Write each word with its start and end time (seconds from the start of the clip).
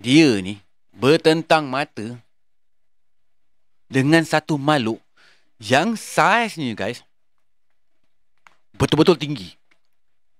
dia 0.00 0.40
ni 0.40 0.58
bertentang 0.96 1.68
mata 1.68 2.16
dengan 3.86 4.24
satu 4.24 4.56
makhluk 4.56 4.98
yang 5.60 5.92
saiznya 5.94 6.72
guys 6.72 7.04
betul-betul 8.80 9.20
tinggi. 9.20 9.52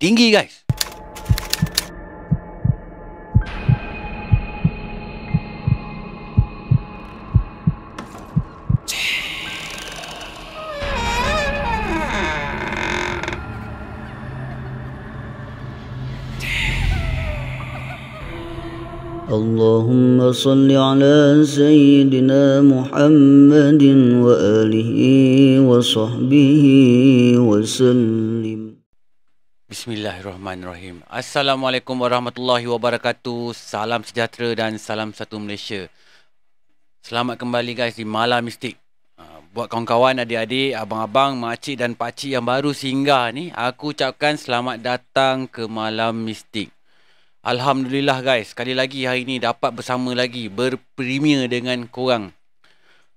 Tinggi 0.00 0.32
guys. 0.32 0.64
اللهم 19.39 20.31
صل 20.31 20.69
على 20.71 21.41
سيدنا 21.47 22.61
محمد 22.61 23.83
وآله 24.19 24.91
وصحبه 25.63 26.63
وسلم 27.39 28.61
Bismillahirrahmanirrahim. 29.65 31.01
Assalamualaikum 31.09 31.97
warahmatullahi 31.97 32.69
wabarakatuh. 32.69 33.49
Salam 33.57 34.05
sejahtera 34.05 34.53
dan 34.53 34.77
salam 34.77 35.09
satu 35.09 35.41
Malaysia. 35.41 35.89
Selamat 37.01 37.41
kembali 37.41 37.73
guys 37.73 37.97
di 37.97 38.05
Malam 38.05 38.45
Mistik. 38.45 38.77
Ah, 39.17 39.41
buat 39.57 39.65
kawan-kawan, 39.65 40.21
adik-adik, 40.21 40.77
abang-abang, 40.77 41.41
makcik 41.41 41.81
dan 41.81 41.97
pakcik 41.97 42.37
yang 42.37 42.45
baru 42.45 42.77
singgah 42.77 43.33
ni, 43.33 43.49
aku 43.51 43.97
ucapkan 43.97 44.37
selamat 44.37 44.85
datang 44.85 45.49
ke 45.49 45.65
Malam 45.65 46.23
Mistik. 46.23 46.69
Alhamdulillah 47.40 48.20
guys, 48.20 48.52
sekali 48.52 48.76
lagi 48.76 49.08
hari 49.08 49.24
ni 49.24 49.40
dapat 49.40 49.72
bersama 49.72 50.12
lagi 50.12 50.52
berpremier 50.52 51.48
dengan 51.48 51.88
korang. 51.88 52.36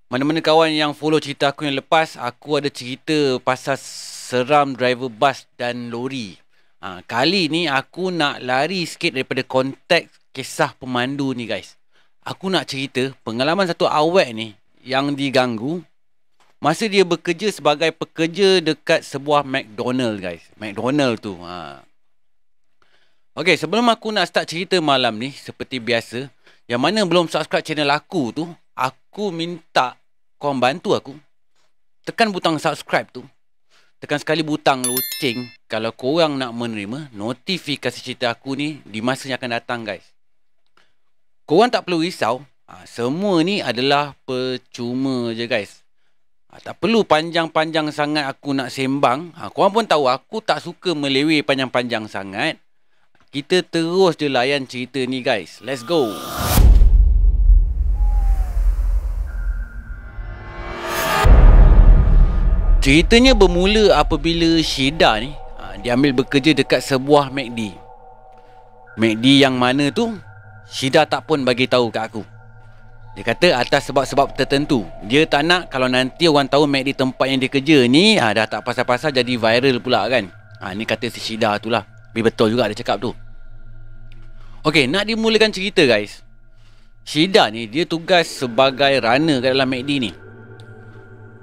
Mana-mana 0.08 0.40
kawan 0.40 0.72
yang 0.72 0.96
follow 0.96 1.20
cerita 1.20 1.52
aku 1.52 1.68
yang 1.68 1.76
lepas, 1.76 2.16
aku 2.16 2.56
ada 2.56 2.72
cerita 2.72 3.36
pasal 3.44 3.76
seram 3.76 4.80
driver 4.80 5.12
bas 5.12 5.44
dan 5.60 5.92
lori. 5.92 6.40
Ha, 6.80 7.04
kali 7.04 7.52
ni 7.52 7.68
aku 7.68 8.16
nak 8.16 8.40
lari 8.40 8.88
sikit 8.88 9.12
daripada 9.12 9.44
konteks 9.44 10.32
kisah 10.32 10.72
pemandu 10.80 11.36
ni 11.36 11.44
guys. 11.44 11.76
Aku 12.24 12.48
nak 12.48 12.72
cerita 12.72 13.12
pengalaman 13.28 13.68
satu 13.68 13.92
awet 13.92 14.32
ni 14.32 14.56
yang 14.88 15.12
diganggu 15.20 15.84
masa 16.64 16.88
dia 16.88 17.04
bekerja 17.04 17.52
sebagai 17.52 17.92
pekerja 17.92 18.64
dekat 18.64 19.04
sebuah 19.04 19.44
McDonald 19.44 20.24
guys. 20.24 20.48
McDonald 20.56 21.20
tu. 21.20 21.36
Ha. 21.44 21.84
Okay, 23.34 23.58
sebelum 23.58 23.90
aku 23.90 24.14
nak 24.14 24.30
start 24.30 24.46
cerita 24.46 24.78
malam 24.78 25.18
ni, 25.18 25.34
seperti 25.34 25.82
biasa, 25.82 26.30
yang 26.70 26.78
mana 26.78 27.02
belum 27.02 27.26
subscribe 27.26 27.66
channel 27.66 27.90
aku 27.90 28.30
tu, 28.30 28.46
aku 28.78 29.34
minta 29.34 29.98
korang 30.38 30.62
bantu 30.62 30.94
aku. 30.94 31.18
Tekan 32.06 32.30
butang 32.30 32.62
subscribe 32.62 33.10
tu. 33.10 33.26
Tekan 33.98 34.22
sekali 34.22 34.46
butang 34.46 34.86
loceng 34.86 35.50
kalau 35.66 35.90
korang 35.98 36.38
nak 36.38 36.54
menerima 36.54 37.10
notifikasi 37.10 38.06
cerita 38.06 38.30
aku 38.30 38.54
ni 38.54 38.86
di 38.86 39.02
masa 39.02 39.26
yang 39.26 39.42
akan 39.42 39.52
datang 39.58 39.82
guys. 39.82 40.06
Korang 41.50 41.74
tak 41.74 41.90
perlu 41.90 42.06
risau. 42.06 42.46
Ha, 42.70 42.86
semua 42.86 43.42
ni 43.42 43.66
adalah 43.66 44.14
percuma 44.30 45.34
je 45.34 45.50
guys. 45.50 45.82
Ha, 46.54 46.62
tak 46.62 46.78
perlu 46.78 47.02
panjang-panjang 47.02 47.90
sangat 47.90 48.30
aku 48.30 48.54
nak 48.54 48.70
sembang. 48.70 49.34
Ha, 49.34 49.50
korang 49.50 49.74
pun 49.74 49.90
tahu 49.90 50.06
aku 50.06 50.38
tak 50.38 50.62
suka 50.62 50.94
melewe 50.94 51.42
panjang-panjang 51.42 52.06
sangat. 52.06 52.62
Kita 53.34 53.66
terus 53.66 54.14
je 54.14 54.30
layan 54.30 54.70
cerita 54.70 55.02
ni 55.10 55.26
guys. 55.26 55.58
Let's 55.66 55.82
go. 55.82 56.14
Ceritanya 62.78 63.34
bermula 63.34 63.98
apabila 63.98 64.62
Shida 64.62 65.18
ni 65.18 65.34
ha, 65.58 65.74
dia 65.82 65.98
ambil 65.98 66.22
bekerja 66.22 66.54
dekat 66.54 66.86
sebuah 66.86 67.34
McD. 67.34 67.74
McD 69.02 69.26
yang 69.42 69.58
mana 69.58 69.90
tu 69.90 70.14
Shida 70.70 71.10
tak 71.10 71.26
pun 71.26 71.42
bagi 71.42 71.66
tahu 71.66 71.90
kat 71.90 72.14
aku. 72.14 72.22
Dia 73.18 73.26
kata 73.34 73.58
atas 73.58 73.90
sebab-sebab 73.90 74.38
tertentu. 74.38 74.86
Dia 75.10 75.26
tak 75.26 75.42
nak 75.42 75.74
kalau 75.74 75.90
nanti 75.90 76.30
orang 76.30 76.46
tahu 76.46 76.70
McD 76.70 76.94
tempat 76.94 77.26
yang 77.26 77.42
dia 77.42 77.50
kerja 77.50 77.90
ni 77.90 78.14
ha, 78.22 78.30
dah 78.30 78.46
tak 78.46 78.62
pasal-pasal 78.62 79.10
jadi 79.10 79.42
viral 79.42 79.82
pula 79.82 80.06
kan. 80.06 80.30
Ha, 80.62 80.78
ni 80.78 80.86
kata 80.86 81.10
si 81.10 81.18
Shida 81.18 81.58
tu 81.58 81.74
lah. 81.74 81.82
Tapi 82.14 82.22
betul 82.22 82.54
juga 82.54 82.70
dia 82.70 82.78
cakap 82.78 83.02
tu. 83.02 83.23
Okey, 84.64 84.88
nak 84.88 85.04
dimulakan 85.12 85.52
cerita 85.52 85.84
guys. 85.84 86.24
Shida 87.04 87.52
ni 87.52 87.68
dia 87.68 87.84
tugas 87.84 88.32
sebagai 88.32 88.96
runner 89.04 89.44
kat 89.44 89.52
dalam 89.60 89.68
McD 89.68 89.92
ni. 90.00 90.12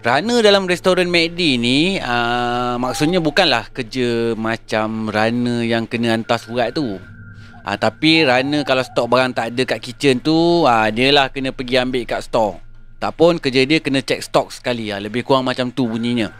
Runner 0.00 0.40
dalam 0.40 0.64
restoran 0.64 1.04
McD 1.12 1.60
ni 1.60 2.00
uh, 2.00 2.80
maksudnya 2.80 3.20
bukanlah 3.20 3.68
kerja 3.76 4.32
macam 4.40 5.12
runner 5.12 5.60
yang 5.68 5.84
kena 5.84 6.16
hantar 6.16 6.40
surat 6.40 6.72
tu. 6.72 6.96
Uh, 6.96 7.76
tapi 7.76 8.24
runner 8.24 8.64
kalau 8.64 8.80
stok 8.80 9.12
barang 9.12 9.36
tak 9.36 9.52
ada 9.52 9.62
kat 9.68 9.84
kitchen 9.84 10.24
tu, 10.24 10.64
uh, 10.64 10.88
dia 10.88 11.12
lah 11.12 11.28
kena 11.28 11.52
pergi 11.52 11.76
ambil 11.76 12.08
kat 12.08 12.24
store. 12.24 12.56
Tak 12.96 13.20
pun 13.20 13.36
kerja 13.36 13.68
dia 13.68 13.84
kena 13.84 14.00
check 14.00 14.24
stok 14.24 14.48
sekali. 14.48 14.88
Uh, 14.88 14.96
lebih 14.96 15.28
kurang 15.28 15.44
macam 15.44 15.68
tu 15.68 15.84
bunyinya. 15.84 16.32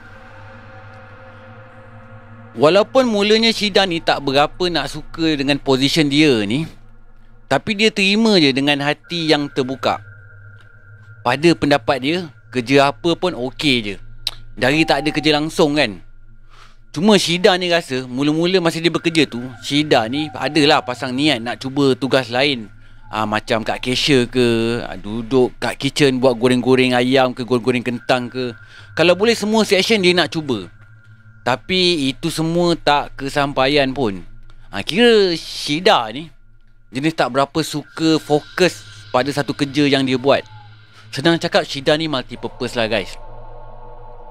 Walaupun 2.59 3.07
mulanya 3.07 3.55
Shida 3.55 3.87
ni 3.87 4.03
tak 4.03 4.27
berapa 4.27 4.67
nak 4.67 4.91
suka 4.91 5.39
dengan 5.39 5.63
position 5.63 6.11
dia 6.11 6.43
ni 6.43 6.67
Tapi 7.47 7.79
dia 7.79 7.95
terima 7.95 8.43
je 8.43 8.51
dengan 8.51 8.83
hati 8.83 9.31
yang 9.31 9.47
terbuka. 9.47 10.03
Pada 11.23 11.55
pendapat 11.55 11.99
dia 12.03 12.19
Kerja 12.51 12.91
apa 12.91 13.15
pun 13.15 13.39
okey 13.39 13.77
je. 13.87 13.95
Dari 14.59 14.83
tak 14.83 15.07
ada 15.07 15.15
kerja 15.15 15.39
langsung 15.39 15.79
kan. 15.79 16.03
Cuma 16.91 17.15
Shida 17.23 17.55
ni 17.55 17.71
rasa 17.71 18.03
Mula-mula 18.11 18.59
masa 18.59 18.83
dia 18.83 18.91
bekerja 18.91 19.31
tu 19.31 19.39
Shida 19.63 20.11
ni 20.11 20.27
adalah 20.35 20.83
pasang 20.83 21.15
niat 21.15 21.39
nak 21.39 21.63
cuba 21.63 21.95
tugas 21.95 22.35
lain. 22.35 22.67
Ha, 23.15 23.31
Macam 23.31 23.63
kat 23.63 23.79
cashier 23.79 24.27
ke 24.27 24.83
ha, 24.83 24.99
Duduk 24.99 25.55
kat 25.63 25.79
kitchen 25.79 26.19
buat 26.19 26.35
goreng-goreng 26.35 26.99
ayam 26.99 27.31
ke 27.31 27.47
Goreng-goreng 27.47 27.87
kentang 27.87 28.27
ke. 28.27 28.59
Kalau 28.99 29.15
boleh 29.15 29.39
semua 29.39 29.63
section 29.63 30.03
dia 30.03 30.11
nak 30.19 30.35
cuba 30.35 30.67
tapi 31.41 32.13
itu 32.13 32.29
semua 32.29 32.77
tak 32.77 33.17
kesampaian 33.17 33.89
pun. 33.91 34.21
Ha, 34.71 34.85
kira 34.85 35.35
Shida 35.35 36.07
ni 36.13 36.31
jenis 36.93 37.17
tak 37.17 37.33
berapa 37.35 37.61
suka 37.65 38.21
fokus 38.23 38.83
pada 39.11 39.31
satu 39.31 39.57
kerja 39.57 39.87
yang 39.87 40.07
dia 40.07 40.19
buat. 40.21 40.45
Senang 41.11 41.43
cakap 41.43 41.67
Shida 41.67 41.99
ni 41.99 42.07
multi-purpose 42.07 42.79
lah 42.79 42.87
guys. 42.87 43.19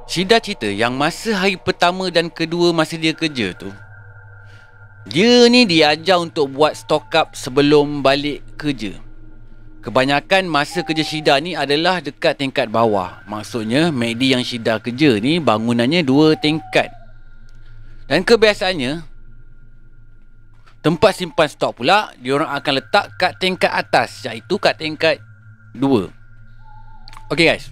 Shida 0.10 0.42
cerita 0.42 0.66
yang 0.66 0.96
masa 0.96 1.38
hari 1.38 1.60
pertama 1.60 2.10
dan 2.10 2.32
kedua 2.32 2.72
masa 2.72 2.96
dia 2.96 3.14
kerja 3.14 3.54
tu. 3.54 3.70
Dia 5.10 5.48
ni 5.48 5.66
diajar 5.66 6.22
untuk 6.22 6.54
buat 6.54 6.76
stock 6.76 7.10
up 7.16 7.28
sebelum 7.34 8.06
balik 8.06 8.44
kerja. 8.60 8.94
Kebanyakan 9.80 10.52
masa 10.52 10.84
kerja 10.84 11.08
Shida 11.08 11.40
ni 11.40 11.56
adalah 11.56 12.04
dekat 12.04 12.36
tingkat 12.36 12.68
bawah. 12.68 13.24
Maksudnya 13.24 13.96
MACD 13.96 14.36
yang 14.36 14.44
Shida 14.44 14.84
kerja 14.84 15.16
ni 15.24 15.40
bangunannya 15.40 16.04
dua 16.04 16.36
tingkat. 16.36 16.99
Dan 18.10 18.26
kebiasaannya 18.26 19.06
Tempat 20.82 21.12
simpan 21.14 21.46
stok 21.46 21.80
pula 21.80 22.10
Diorang 22.18 22.50
akan 22.50 22.74
letak 22.82 23.06
kat 23.22 23.38
tingkat 23.38 23.70
atas 23.70 24.26
Iaitu 24.26 24.58
kat 24.58 24.82
tingkat 24.82 25.22
2 25.78 26.10
Okay 27.30 27.46
guys. 27.46 27.70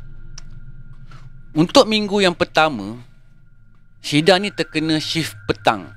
Untuk 1.57 1.89
minggu 1.89 2.21
yang 2.21 2.37
pertama 2.37 3.01
Shida 4.05 4.37
ni 4.37 4.53
terkena 4.53 5.01
shift 5.01 5.33
petang. 5.49 5.89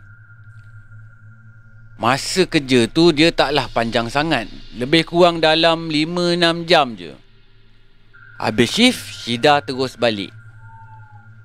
Masa 2.01 2.49
kerja 2.49 2.89
tu 2.89 3.13
dia 3.13 3.29
taklah 3.29 3.69
panjang 3.69 4.09
sangat. 4.09 4.49
Lebih 4.73 5.05
kurang 5.05 5.45
dalam 5.45 5.93
5-6 5.93 6.65
jam 6.65 6.97
je. 6.97 7.13
Habis 8.41 8.73
shift 8.73 9.05
Shida 9.21 9.61
terus 9.61 10.01
balik 10.01 10.33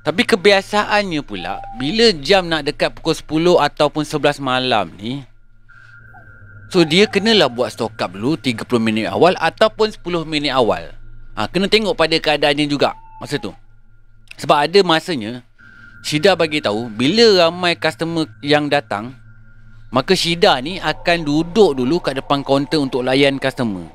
tapi 0.05 0.21
kebiasaannya 0.21 1.25
pula 1.25 1.65
Bila 1.81 2.13
jam 2.21 2.45
nak 2.45 2.69
dekat 2.69 2.93
pukul 2.93 3.17
10 3.57 3.65
ataupun 3.73 4.05
11 4.05 4.37
malam 4.37 4.93
ni 5.01 5.25
So 6.69 6.85
dia 6.85 7.09
kenalah 7.09 7.49
buat 7.49 7.73
stock 7.73 7.97
up 7.97 8.13
dulu 8.13 8.37
30 8.37 8.61
minit 8.77 9.09
awal 9.09 9.33
ataupun 9.41 9.89
10 9.89 10.25
minit 10.29 10.53
awal. 10.53 10.93
Ha, 11.33 11.49
Kena 11.49 11.65
tengok 11.65 11.97
pada 11.97 12.13
keadaannya 12.21 12.69
juga 12.69 12.93
Masa 13.17 13.41
tu. 13.41 13.49
Sebab 14.37 14.69
ada 14.69 14.79
masanya 14.85 15.41
Shida 16.05 16.37
bagi 16.37 16.61
tahu 16.61 16.85
Bila 16.93 17.49
ramai 17.49 17.73
customer 17.73 18.29
yang 18.45 18.69
datang 18.69 19.17
Maka 19.89 20.13
Shida 20.13 20.61
ni 20.61 20.77
akan 20.77 21.25
duduk 21.25 21.81
dulu 21.81 21.97
kat 21.97 22.21
depan 22.21 22.45
kaunter 22.45 22.77
untuk 22.77 23.01
layan 23.01 23.41
customer. 23.41 23.89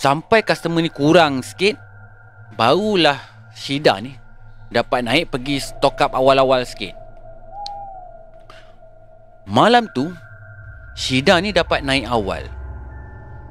Sampai 0.00 0.40
customer 0.40 0.80
ni 0.80 0.88
kurang 0.88 1.44
sikit 1.44 1.76
Barulah 2.56 3.20
Shida 3.52 4.00
ni 4.00 4.19
dapat 4.70 5.02
naik 5.02 5.34
pergi 5.34 5.58
stock 5.58 5.98
up 5.98 6.14
awal-awal 6.14 6.62
sikit. 6.62 6.94
Malam 9.50 9.90
tu, 9.90 10.14
Shida 10.94 11.38
ni 11.42 11.50
dapat 11.50 11.82
naik 11.82 12.06
awal. 12.06 12.46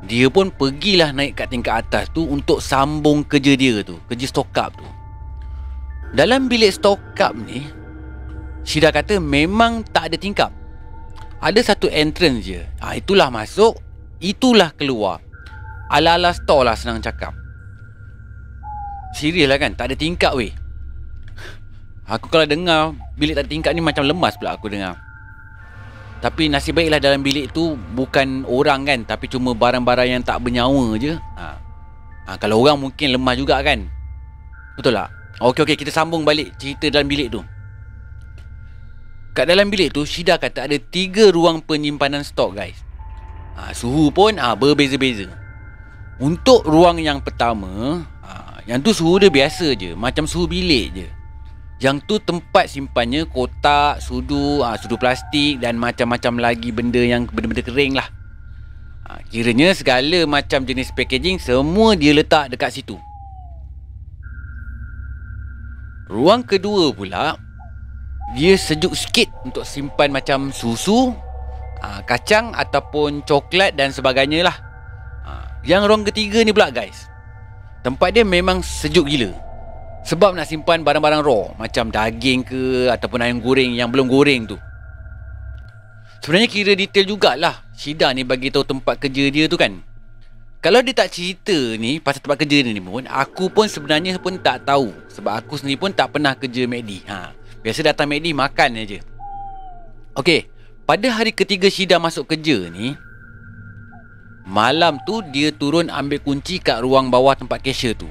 Dia 0.08 0.32
pun 0.32 0.48
pergilah 0.48 1.12
naik 1.12 1.36
kat 1.36 1.52
tingkat 1.52 1.84
atas 1.84 2.08
tu 2.16 2.24
Untuk 2.24 2.64
sambung 2.64 3.20
kerja 3.28 3.60
dia 3.60 3.84
tu 3.84 4.00
Kerja 4.08 4.32
stock 4.32 4.48
up 4.56 4.72
tu. 4.72 4.88
Dalam 6.16 6.48
bilik 6.48 6.72
stock 6.72 7.04
up 7.20 7.36
ni 7.36 7.68
Syida 8.64 8.96
kata 8.96 9.20
memang 9.20 9.84
tak 9.84 10.12
ada 10.12 10.16
tingkap. 10.16 10.56
Ada 11.44 11.74
satu 11.76 11.92
entrance 11.92 12.48
je. 12.48 12.64
Ha, 12.80 12.96
Itulah 12.96 13.28
masuk 13.28 13.76
Itulah 14.24 14.72
keluar. 14.72 15.20
Ala-ala 15.92 16.32
store 16.32 16.64
lah 16.70 16.80
senang 16.80 17.04
cakap. 17.04 17.36
Serius 19.20 19.52
lah 19.52 19.60
kan 19.60 19.76
Tak 19.76 19.92
ada 19.92 19.96
tingkap 20.00 20.32
weh 20.32 20.69
Aku 22.10 22.26
kalau 22.28 22.50
dengar 22.50 22.98
Bilik 23.16 23.38
tak 23.38 23.46
ada 23.46 23.52
tingkap 23.54 23.72
ni 23.78 23.82
Macam 23.86 24.04
lemas 24.04 24.34
pula 24.36 24.58
aku 24.58 24.68
dengar. 24.68 24.98
Tapi 26.20 26.52
nasib 26.52 26.76
baiklah 26.76 27.00
dalam 27.00 27.22
bilik 27.22 27.54
tu 27.54 27.78
Bukan 27.94 28.44
orang 28.50 28.84
kan 28.84 29.00
Tapi 29.06 29.30
cuma 29.30 29.54
barang-barang 29.54 30.20
yang 30.20 30.24
tak 30.26 30.42
bernyawa 30.42 30.98
je. 30.98 31.14
Ha. 31.38 31.48
Ha, 32.28 32.30
Kalau 32.42 32.60
orang 32.66 32.82
mungkin 32.82 33.14
lemah 33.14 33.36
juga 33.38 33.62
kan. 33.62 33.86
Betul 34.76 34.98
tak? 34.98 35.10
Okey 35.40 35.64
okey 35.64 35.78
kita 35.80 35.92
sambung 35.94 36.28
balik 36.28 36.52
cerita 36.60 36.92
dalam 36.92 37.08
bilik 37.08 37.32
tu. 37.32 37.40
Kat 39.32 39.48
dalam 39.48 39.72
bilik 39.72 39.96
tu 39.96 40.04
Shida 40.04 40.36
kata 40.36 40.68
ada 40.68 40.76
tiga 40.76 41.32
ruang 41.32 41.64
penyimpanan 41.64 42.28
stok 42.28 42.60
guys. 42.60 42.80
Ha, 43.56 43.72
Suhu 43.72 44.12
pun 44.12 44.36
ha, 44.36 44.52
berbeza-beza. 44.60 45.32
Untuk 46.20 46.68
ruang 46.68 47.00
yang 47.00 47.24
pertama 47.24 48.04
yang 48.70 48.86
tu 48.86 48.94
suhu 48.94 49.18
dia 49.18 49.34
biasa 49.34 49.74
je 49.74 49.98
Macam 49.98 50.30
suhu 50.30 50.46
bilik 50.46 50.88
je 50.94 51.08
Yang 51.80 51.98
tu 52.12 52.16
tempat 52.20 52.68
simpannya 52.68 53.24
Kotak, 53.24 54.04
sudu, 54.04 54.60
ha, 54.62 54.76
sudu 54.76 55.00
plastik 55.00 55.64
Dan 55.64 55.80
macam-macam 55.80 56.52
lagi 56.52 56.76
benda 56.76 57.00
yang 57.00 57.24
Benda-benda 57.32 57.64
kering 57.64 57.96
lah. 57.96 58.08
Ha, 59.08 59.24
Kiranya 59.32 59.72
segala 59.72 60.28
macam 60.28 60.68
jenis 60.68 60.92
packaging 60.92 61.40
Semua 61.40 61.96
dia 61.96 62.12
letak 62.12 62.52
dekat 62.52 62.76
situ. 62.76 63.00
Ruang 66.12 66.44
kedua 66.44 66.92
pula 66.92 67.40
Dia 68.36 68.60
sejuk 68.60 68.92
sikit 68.92 69.32
Untuk 69.48 69.64
simpan 69.64 70.12
macam 70.12 70.52
susu 70.52 71.16
ha, 71.80 72.04
Kacang 72.04 72.52
Ataupun 72.60 73.24
coklat 73.24 73.80
dan 73.80 73.96
sebagainya 73.96 74.52
lah. 74.52 74.58
Ha, 75.24 75.64
Yang 75.64 75.82
ruang 75.88 76.04
ketiga 76.04 76.44
ni 76.44 76.52
pula 76.52 76.76
guys 76.76 77.08
Tempat 77.88 78.12
dia 78.12 78.28
memang 78.28 78.60
sejuk 78.60 79.08
gila 79.08 79.49
Sebab 80.08 80.36
nak 80.36 80.48
simpan 80.48 80.82
barang-barang 80.82 81.22
raw 81.22 81.44
Macam 81.60 81.92
daging 81.92 82.48
ke 82.48 82.88
Ataupun 82.88 83.20
ayam 83.20 83.44
goreng 83.44 83.76
yang 83.76 83.92
belum 83.92 84.08
goreng 84.08 84.48
tu 84.48 84.56
Sebenarnya 86.24 86.50
kira 86.52 86.72
detail 86.76 87.06
jugalah 87.08 87.56
Syida 87.76 88.12
ni 88.12 88.28
bagi 88.28 88.52
tahu 88.52 88.68
tempat 88.68 89.00
kerja 89.00 89.32
dia 89.32 89.46
tu 89.48 89.56
kan 89.56 89.80
Kalau 90.60 90.84
dia 90.84 90.96
tak 90.96 91.12
cerita 91.12 91.56
ni 91.76 92.00
Pasal 92.00 92.24
tempat 92.24 92.44
kerja 92.44 92.64
dia 92.64 92.72
ni 92.72 92.84
pun 92.84 93.08
Aku 93.08 93.52
pun 93.52 93.68
sebenarnya 93.68 94.20
pun 94.20 94.36
tak 94.40 94.68
tahu 94.68 94.92
Sebab 95.12 95.32
aku 95.40 95.60
sendiri 95.60 95.80
pun 95.80 95.92
tak 95.96 96.12
pernah 96.16 96.36
kerja 96.36 96.68
MACD 96.68 97.08
ha. 97.08 97.32
Biasa 97.64 97.88
datang 97.88 98.08
MACD 98.12 98.36
makan 98.36 98.70
je 98.84 99.00
Okey 100.16 100.48
Pada 100.84 101.08
hari 101.16 101.32
ketiga 101.32 101.72
Syida 101.72 102.00
masuk 102.00 102.28
kerja 102.28 102.68
ni 102.68 102.96
Malam 104.50 104.98
tu 105.06 105.22
dia 105.30 105.54
turun 105.54 105.94
ambil 105.94 106.18
kunci 106.26 106.58
kat 106.58 106.82
ruang 106.82 107.14
bawah 107.14 107.38
tempat 107.38 107.62
cashier 107.62 107.94
tu. 107.94 108.10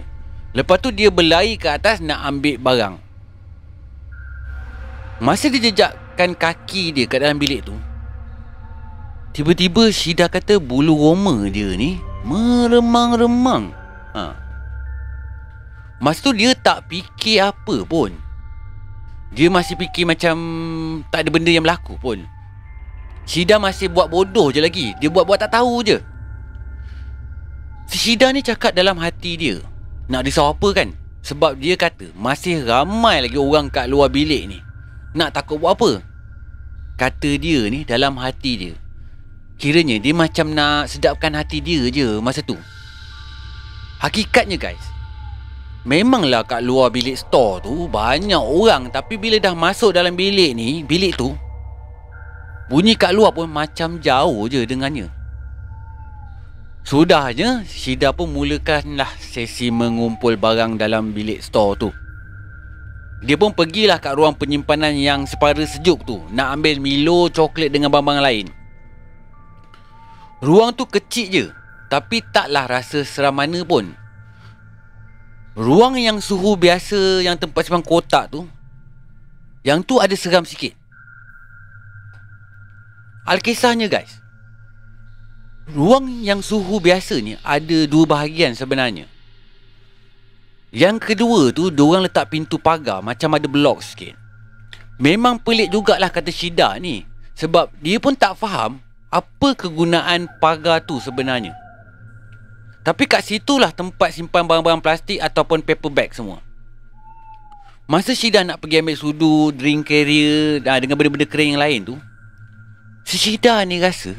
Lepas 0.58 0.82
tu 0.82 0.90
dia 0.90 1.06
berlari 1.06 1.54
ke 1.54 1.70
atas 1.70 2.02
nak 2.02 2.18
ambil 2.26 2.58
barang. 2.58 2.94
Masa 5.22 5.46
dia 5.54 5.70
jejakkan 5.70 6.34
kaki 6.34 6.90
dia 6.90 7.06
kat 7.06 7.22
dalam 7.22 7.38
bilik 7.38 7.62
tu, 7.62 7.78
tiba-tiba 9.30 9.86
Syida 9.94 10.26
kata 10.26 10.58
bulu 10.58 10.98
roma 10.98 11.46
dia 11.46 11.78
ni 11.78 12.02
meremang-remang. 12.26 13.70
Ha. 14.18 14.34
Masa 16.02 16.26
tu 16.26 16.34
dia 16.34 16.58
tak 16.58 16.90
fikir 16.90 17.38
apa 17.54 17.86
pun. 17.86 18.10
Dia 19.30 19.46
masih 19.54 19.78
fikir 19.78 20.10
macam 20.10 20.34
tak 21.14 21.22
ada 21.22 21.30
benda 21.30 21.54
yang 21.54 21.62
berlaku 21.62 21.94
pun. 22.02 22.26
Syida 23.30 23.62
masih 23.62 23.94
buat 23.94 24.10
bodoh 24.10 24.50
je 24.50 24.58
lagi. 24.58 24.90
Dia 24.98 25.06
buat-buat 25.06 25.38
tak 25.38 25.54
tahu 25.54 25.86
je. 25.86 26.02
Si 27.86 27.94
Shida 27.94 28.34
ni 28.34 28.42
cakap 28.42 28.74
dalam 28.74 28.98
hati 28.98 29.38
dia 29.38 29.62
Nak 30.08 30.24
risau 30.24 30.56
apa 30.56 30.68
kan? 30.72 30.96
Sebab 31.20 31.60
dia 31.60 31.76
kata 31.76 32.08
Masih 32.16 32.64
ramai 32.64 33.20
lagi 33.20 33.36
orang 33.36 33.68
kat 33.68 33.92
luar 33.92 34.08
bilik 34.08 34.48
ni. 34.48 34.58
Nak 35.12 35.36
takut 35.36 35.60
buat 35.60 35.76
apa? 35.76 36.00
Kata 36.96 37.36
dia 37.36 37.68
ni 37.68 37.84
dalam 37.84 38.16
hati 38.16 38.52
dia. 38.56 38.74
Kiranya 39.60 40.00
dia 40.00 40.16
macam 40.16 40.56
nak 40.56 40.88
sedapkan 40.88 41.36
hati 41.36 41.60
dia 41.60 41.84
je 41.92 42.18
masa 42.24 42.40
tu. 42.40 42.56
Hakikatnya 44.00 44.56
guys. 44.56 44.84
Memanglah 45.84 46.42
kat 46.42 46.66
luar 46.66 46.90
bilik 46.90 47.16
store 47.16 47.62
tu 47.62 47.86
Banyak 47.86 48.42
orang. 48.42 48.90
Tapi 48.90 49.14
bila 49.14 49.38
dah 49.38 49.54
masuk 49.54 49.94
dalam 49.94 50.18
bilik 50.18 50.52
ni 50.52 50.82
Bilik 50.82 51.14
tu 51.14 51.32
Bunyi 52.68 52.98
kat 52.98 53.14
luar 53.14 53.32
pun 53.32 53.48
macam 53.48 53.96
jauh 54.02 54.44
je 54.50 54.66
dengannya 54.68 55.17
Sudahnya, 56.86 57.66
Syida 57.68 58.14
pun 58.14 58.32
mulakanlah 58.32 59.10
sesi 59.20 59.68
mengumpul 59.68 60.38
barang 60.40 60.80
dalam 60.80 61.12
bilik 61.12 61.42
store 61.42 61.74
tu. 61.76 61.90
Dia 63.18 63.34
pun 63.34 63.50
pergilah 63.50 63.98
kat 63.98 64.14
ruang 64.14 64.38
penyimpanan 64.38 64.94
yang 64.94 65.26
separa 65.26 65.66
sejuk 65.66 66.06
tu 66.06 66.22
nak 66.30 66.54
ambil 66.54 66.78
Milo, 66.78 67.26
coklat 67.26 67.74
dengan 67.74 67.90
barang 67.90 68.22
lain. 68.22 68.46
Ruang 70.38 70.70
tu 70.70 70.86
kecil 70.86 71.26
je, 71.26 71.46
tapi 71.90 72.22
taklah 72.30 72.70
rasa 72.70 73.02
seram 73.02 73.34
mana 73.34 73.66
pun. 73.66 73.90
Ruang 75.58 75.98
yang 75.98 76.22
suhu 76.22 76.54
biasa 76.54 77.26
yang 77.26 77.34
tempat 77.34 77.66
simpan 77.66 77.82
kotak 77.82 78.30
tu, 78.30 78.46
yang 79.66 79.82
tu 79.82 79.98
ada 79.98 80.14
seram 80.14 80.46
sikit. 80.46 80.78
Alkisahnya 83.26 83.90
guys, 83.90 84.22
Ruang 85.68 86.24
yang 86.24 86.40
suhu 86.40 86.80
biasa 86.80 87.20
ni 87.20 87.36
ada 87.44 87.84
dua 87.84 88.08
bahagian 88.08 88.56
sebenarnya. 88.56 89.04
Yang 90.72 91.12
kedua 91.12 91.52
tu, 91.52 91.68
diorang 91.68 92.04
letak 92.04 92.32
pintu 92.32 92.56
pagar 92.56 93.04
macam 93.04 93.36
ada 93.36 93.44
blok 93.44 93.84
sikit. 93.84 94.16
Memang 94.96 95.40
pelik 95.40 95.68
jugalah 95.68 96.08
kata 96.08 96.32
Syida 96.32 96.72
ni. 96.80 97.04
Sebab 97.36 97.70
dia 97.84 98.00
pun 98.00 98.16
tak 98.16 98.34
faham 98.40 98.80
apa 99.08 99.48
kegunaan 99.56 100.28
pagar 100.40 100.84
tu 100.84 101.00
sebenarnya. 101.00 101.52
Tapi 102.80 103.04
kat 103.04 103.20
situlah 103.20 103.68
tempat 103.68 104.16
simpan 104.16 104.48
barang-barang 104.48 104.80
plastik 104.80 105.20
ataupun 105.20 105.60
paper 105.60 105.92
bag 105.92 106.10
semua. 106.16 106.40
Masa 107.88 108.16
Syida 108.16 108.44
nak 108.44 108.60
pergi 108.60 108.80
ambil 108.80 108.96
sudu, 108.96 109.52
drink 109.52 109.88
carrier 109.88 110.60
dan 110.60 110.80
dengan 110.80 110.96
benda-benda 110.96 111.28
kering 111.28 111.56
yang 111.56 111.62
lain 111.62 111.80
tu, 111.88 111.94
si 113.04 113.16
Syida 113.16 113.60
ni 113.64 113.80
rasa 113.80 114.12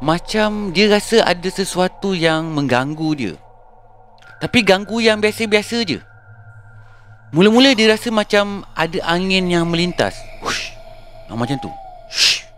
macam 0.00 0.72
dia 0.72 0.88
rasa 0.88 1.20
ada 1.28 1.48
sesuatu 1.52 2.16
yang 2.16 2.48
mengganggu 2.56 3.10
dia. 3.12 3.34
Tapi 4.40 4.64
ganggu 4.64 5.04
yang 5.04 5.20
biasa-biasa 5.20 5.84
je. 5.84 6.00
Mula-mula 7.36 7.76
dia 7.76 7.92
rasa 7.92 8.08
macam 8.08 8.64
ada 8.72 8.96
angin 9.04 9.52
yang 9.52 9.68
melintas. 9.68 10.16
Hush. 10.40 10.72
Macam 11.28 11.60
tu. 11.60 11.70
Shh. 12.08 12.48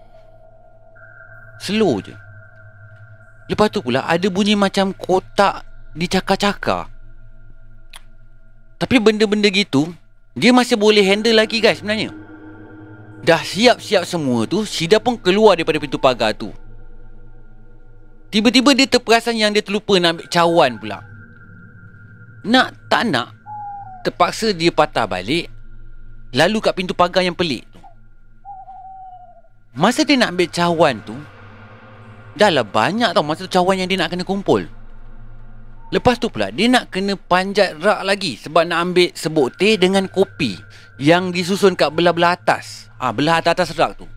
Slow 1.66 1.98
je. 2.00 2.14
Lepas 3.50 3.68
tu 3.68 3.82
pula 3.82 4.06
ada 4.06 4.26
bunyi 4.30 4.54
macam 4.54 4.94
kotak 4.94 5.66
dicakar-cakar. 5.98 6.88
Tapi 8.80 8.98
benda-benda 8.98 9.46
gitu 9.46 9.94
Dia 10.34 10.50
masih 10.50 10.74
boleh 10.74 11.06
handle 11.06 11.38
lagi 11.38 11.62
guys 11.62 11.78
sebenarnya. 11.78 12.10
Dah 13.22 13.38
siap-siap 13.38 14.02
semua 14.02 14.42
tu 14.50 14.66
Sida 14.66 14.98
pun 14.98 15.14
keluar 15.14 15.54
daripada 15.54 15.78
pintu 15.78 16.02
pagar 16.02 16.34
tu 16.34 16.50
Tiba-tiba 18.32 18.72
dia 18.72 18.88
terperasan 18.88 19.36
yang 19.36 19.52
dia 19.52 19.60
terlupa 19.60 19.92
nak 20.00 20.16
ambil 20.16 20.28
cawan 20.32 20.80
pula. 20.80 21.04
Nak 22.48 22.88
tak 22.88 23.12
nak, 23.12 23.36
terpaksa 24.08 24.56
dia 24.56 24.72
patah 24.72 25.04
balik, 25.04 25.52
lalu 26.32 26.58
kat 26.64 26.72
pintu 26.72 26.96
pagar 26.96 27.20
yang 27.20 27.36
pelik 27.36 27.68
tu. 27.68 27.78
Masa 29.76 30.08
dia 30.08 30.16
nak 30.16 30.32
ambil 30.32 30.48
cawan 30.48 30.96
tu, 31.04 31.12
dah 32.32 32.48
lah 32.48 32.64
banyak 32.64 33.12
tau 33.12 33.20
masa 33.20 33.44
tu 33.44 33.52
cawan 33.52 33.84
yang 33.84 33.88
dia 33.92 34.00
nak 34.00 34.08
kena 34.08 34.24
kumpul. 34.24 34.64
Lepas 35.92 36.16
tu 36.16 36.32
pula, 36.32 36.48
dia 36.48 36.72
nak 36.72 36.88
kena 36.88 37.20
panjat 37.20 37.76
rak 37.84 38.00
lagi 38.00 38.40
sebab 38.40 38.64
nak 38.64 38.80
ambil 38.80 39.12
sebut 39.12 39.52
teh 39.60 39.76
dengan 39.76 40.08
kopi 40.08 40.56
yang 40.96 41.36
disusun 41.36 41.76
kat 41.76 41.92
belah-belah 41.92 42.32
atas. 42.32 42.88
Ah, 42.96 43.12
ha, 43.12 43.12
belah 43.12 43.44
atas-atas 43.44 43.76
rak 43.76 43.92
tu. 44.00 44.08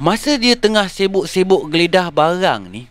Masa 0.00 0.40
dia 0.40 0.56
tengah 0.56 0.88
sibuk-sibuk 0.88 1.68
geledah 1.68 2.08
barang 2.08 2.72
ni 2.72 2.88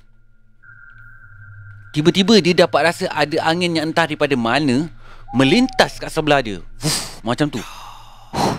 Tiba-tiba 1.89 2.37
dia 2.37 2.53
dapat 2.53 2.93
rasa 2.93 3.09
ada 3.09 3.41
angin 3.49 3.73
yang 3.73 3.89
entah 3.89 4.05
daripada 4.05 4.37
mana 4.37 4.85
Melintas 5.33 5.97
kat 6.01 6.09
sebelah 6.09 6.41
dia. 6.41 6.61
Uf, 6.81 7.21
Macam 7.21 7.49
tu. 7.49 7.57
Uf. 7.57 8.57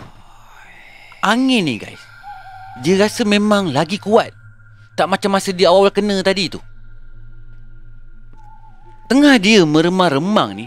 Angin 1.22 1.66
ni 1.66 1.78
guys. 1.78 1.98
Dia 2.82 3.06
rasa 3.06 3.26
memang 3.26 3.74
lagi 3.74 3.98
kuat. 3.98 4.30
Tak 4.94 5.10
macam 5.10 5.34
masa 5.34 5.50
dia 5.50 5.70
awal 5.70 5.90
kena 5.90 6.22
tadi 6.22 6.46
tu. 6.46 6.62
Tengah 9.10 9.42
dia 9.42 9.66
meremang-remang 9.66 10.54
ni 10.54 10.66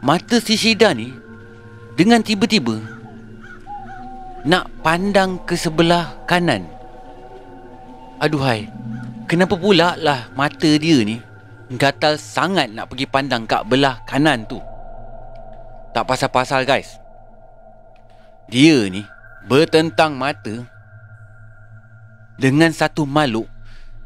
Mata 0.00 0.40
si 0.40 0.56
Syida 0.56 0.96
ni 0.96 1.12
Dengan 1.92 2.24
tiba-tiba 2.24 2.80
Nak 4.46 4.70
pandang 4.86 5.42
ke 5.42 5.58
sebelah 5.58 6.14
kanan? 6.22 6.62
Aduhai 8.22 8.70
Kenapa 9.26 9.58
pula 9.58 9.98
lah 9.98 10.30
mata 10.38 10.70
dia 10.78 11.02
ni 11.02 11.18
Gatal 11.74 12.14
sangat 12.22 12.70
nak 12.70 12.86
pergi 12.86 13.10
pandang 13.10 13.50
kat 13.50 13.66
belah 13.66 13.98
kanan 14.06 14.46
tu? 14.46 14.62
Tak 15.90 16.06
pasal-pasal 16.06 16.62
guys. 16.62 17.02
Dia 18.46 18.86
ni 18.86 19.02
Bertentang 19.50 20.14
mata 20.14 20.62
Dengan 22.38 22.70
satu 22.70 23.02
makhluk 23.02 23.50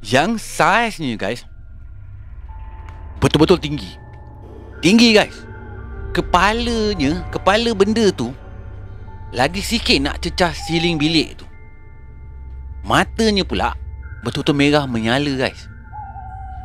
Yang 0.00 0.40
saiznya 0.40 1.12
guys 1.20 1.44
Betul-betul 3.20 3.60
tinggi. 3.60 4.00
Tinggi 4.80 5.12
guys. 5.12 5.44
Kepalanya 6.16 7.20
Kepala 7.28 7.76
benda 7.76 8.08
tu 8.16 8.32
Lagi 9.32 9.64
sikit 9.64 9.96
nak 10.04 10.20
cecah 10.20 10.52
siling 10.52 11.00
bilik 11.00 11.40
tu. 11.40 11.48
Matanya 12.84 13.46
pula 13.48 13.72
Betul-betul 14.22 14.54
merah 14.54 14.84
menyala 14.84 15.32
guys. 15.34 15.66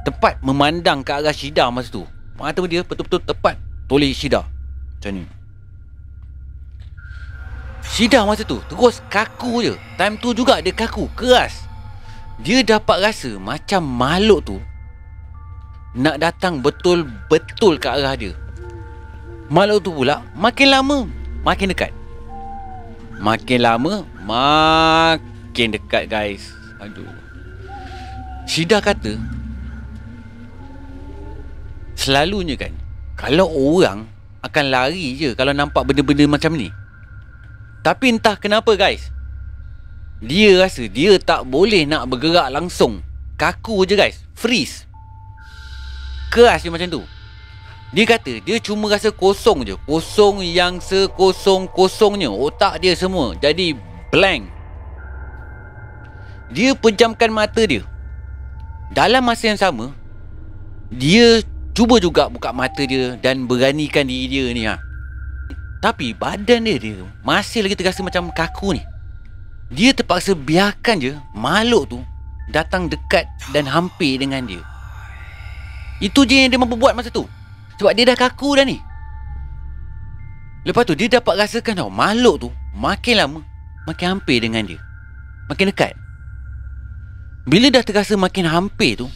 Tepat 0.03 0.37
memandang 0.43 1.01
ke 1.01 1.15
arah 1.15 1.33
Syida 1.33 1.71
masa 1.71 1.89
tu. 1.89 2.03
Mata 2.37 2.61
dia 2.67 2.85
betul-betul 2.85 3.23
tepat 3.25 3.57
Toleh 3.89 4.13
Syida 4.13 4.45
Macam 4.45 5.11
ni. 5.15 5.23
Syida 7.81 8.27
masa 8.27 8.43
tu 8.45 8.61
Terus 8.69 9.01
kaku 9.09 9.65
je. 9.65 9.73
Time 9.95 10.19
tu 10.21 10.35
juga 10.35 10.59
dia 10.61 10.75
kaku 10.75 11.09
Keras. 11.17 11.65
Dia 12.43 12.61
dapat 12.61 13.01
rasa 13.01 13.39
Macam 13.41 13.81
makhluk 13.87 14.43
tu 14.45 14.57
nak 15.97 16.21
datang 16.21 16.61
betul-betul 16.61 17.81
ke 17.81 17.89
arah 17.89 18.13
dia. 18.13 18.37
Makhluk 19.49 19.81
tu 19.81 19.89
pula 19.89 20.21
makin 20.37 20.69
lama 20.69 21.09
makin 21.41 21.73
dekat. 21.73 21.96
Makin 23.17 23.59
lama 23.65 24.05
makin 24.21 25.73
dekat 25.73 26.05
guys. 26.07 26.53
Aduh. 26.77 27.09
Syida 28.47 28.79
kata 28.79 29.19
Selalunya 31.99 32.55
kan 32.55 32.71
Kalau 33.19 33.51
orang 33.51 34.07
Akan 34.39 34.71
lari 34.71 35.19
je 35.19 35.35
Kalau 35.35 35.51
nampak 35.51 35.83
benda-benda 35.83 36.23
macam 36.31 36.55
ni. 36.55 36.71
Tapi 37.83 38.15
entah 38.15 38.39
kenapa 38.39 38.71
guys 38.79 39.11
Dia 40.23 40.55
rasa 40.63 40.87
Dia 40.87 41.19
tak 41.19 41.43
boleh 41.49 41.83
nak 41.83 42.07
bergerak 42.07 42.47
langsung. 42.53 43.03
Kaku 43.35 43.83
je 43.83 43.99
guys. 43.99 44.23
Freeze. 44.31 44.87
Keras 46.31 46.63
dia 46.63 46.71
macam 46.71 46.87
tu 46.87 47.01
Dia 47.95 48.03
kata 48.03 48.43
dia 48.43 48.59
cuma 48.59 48.91
rasa 48.91 49.15
kosong 49.15 49.63
je. 49.63 49.75
Kosong 49.87 50.43
yang 50.43 50.83
sekosong-kosongnya. 50.83 52.27
Otak 52.27 52.83
dia 52.83 52.91
semua 52.99 53.31
jadi 53.39 53.79
blank. 54.11 54.51
Dia 56.51 56.75
pejamkan 56.75 57.31
mata 57.31 57.63
dia. 57.63 57.83
Dalam 58.87 59.19
masa 59.19 59.51
yang 59.51 59.59
sama 59.59 59.91
Dia 60.87 61.43
cuba 61.75 61.99
juga 61.99 62.31
buka 62.31 62.55
mata 62.55 62.79
dia 62.87 63.19
Dan 63.19 63.43
beranikan 63.43 64.07
diri 64.07 64.31
dia 64.31 64.45
ni 64.55 64.63
ha. 64.63 64.79
Tapi 65.83 66.15
badan 66.15 66.63
dia, 66.63 66.79
dia 66.79 67.03
Masih 67.19 67.67
lagi 67.67 67.75
terasa 67.75 67.99
macam 67.99 68.31
kaku 68.31 68.79
ni. 68.79 68.83
Dia 69.67 69.91
terpaksa 69.91 70.31
biarkan 70.31 71.03
je 71.03 71.11
Makhluk 71.35 71.83
tu 71.91 71.99
Datang 72.47 72.87
dekat 72.87 73.27
dan 73.51 73.67
hampir 73.67 74.15
dengan 74.15 74.47
dia. 74.47 74.63
Itu 75.99 76.23
je 76.23 76.47
yang 76.47 76.47
dia 76.47 76.55
mampu 76.55 76.79
buat 76.79 76.95
masa 76.95 77.11
tu 77.11 77.27
Sebab 77.77 77.93
dia 77.93 78.09
dah 78.09 78.17
kaku 78.17 78.57
dah 78.57 78.65
ni. 78.65 78.81
Lepas 80.67 80.83
tu 80.83 80.99
dia 80.99 81.07
dapat 81.07 81.39
rasakan 81.39 81.79
tau 81.79 81.87
Makhluk 81.87 82.35
tu 82.43 82.49
makin 82.75 83.15
lama 83.23 83.39
Makin 83.87 84.19
hampir 84.19 84.43
dengan 84.43 84.67
dia. 84.67 84.81
Makin 85.47 85.71
dekat. 85.71 85.95
Bila 87.47 87.71
dah 87.71 87.79
terasa 87.87 88.19
makin 88.19 88.51
hampir 88.51 88.99
tu 88.99 89.07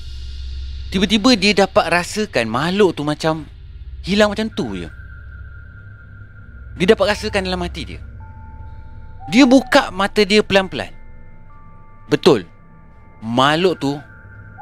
Tiba-tiba 0.95 1.35
dia 1.35 1.51
dapat 1.67 1.91
rasakan 1.91 2.47
Makhluk 2.47 2.95
tu 2.95 3.03
macam 3.03 3.43
Hilang 4.01 4.31
macam 4.31 4.47
tu 4.47 4.79
je. 4.79 4.89
Dia 6.79 6.95
dapat 6.95 7.13
rasakan 7.13 7.45
dalam 7.45 7.61
hati 7.61 7.83
dia. 7.85 8.01
Dia 9.29 9.45
buka 9.45 9.93
mata 9.93 10.25
dia 10.25 10.41
pelan-pelan. 10.41 10.89
Betul. 12.09 12.47
Makhluk 13.21 13.75
tu 13.77 13.99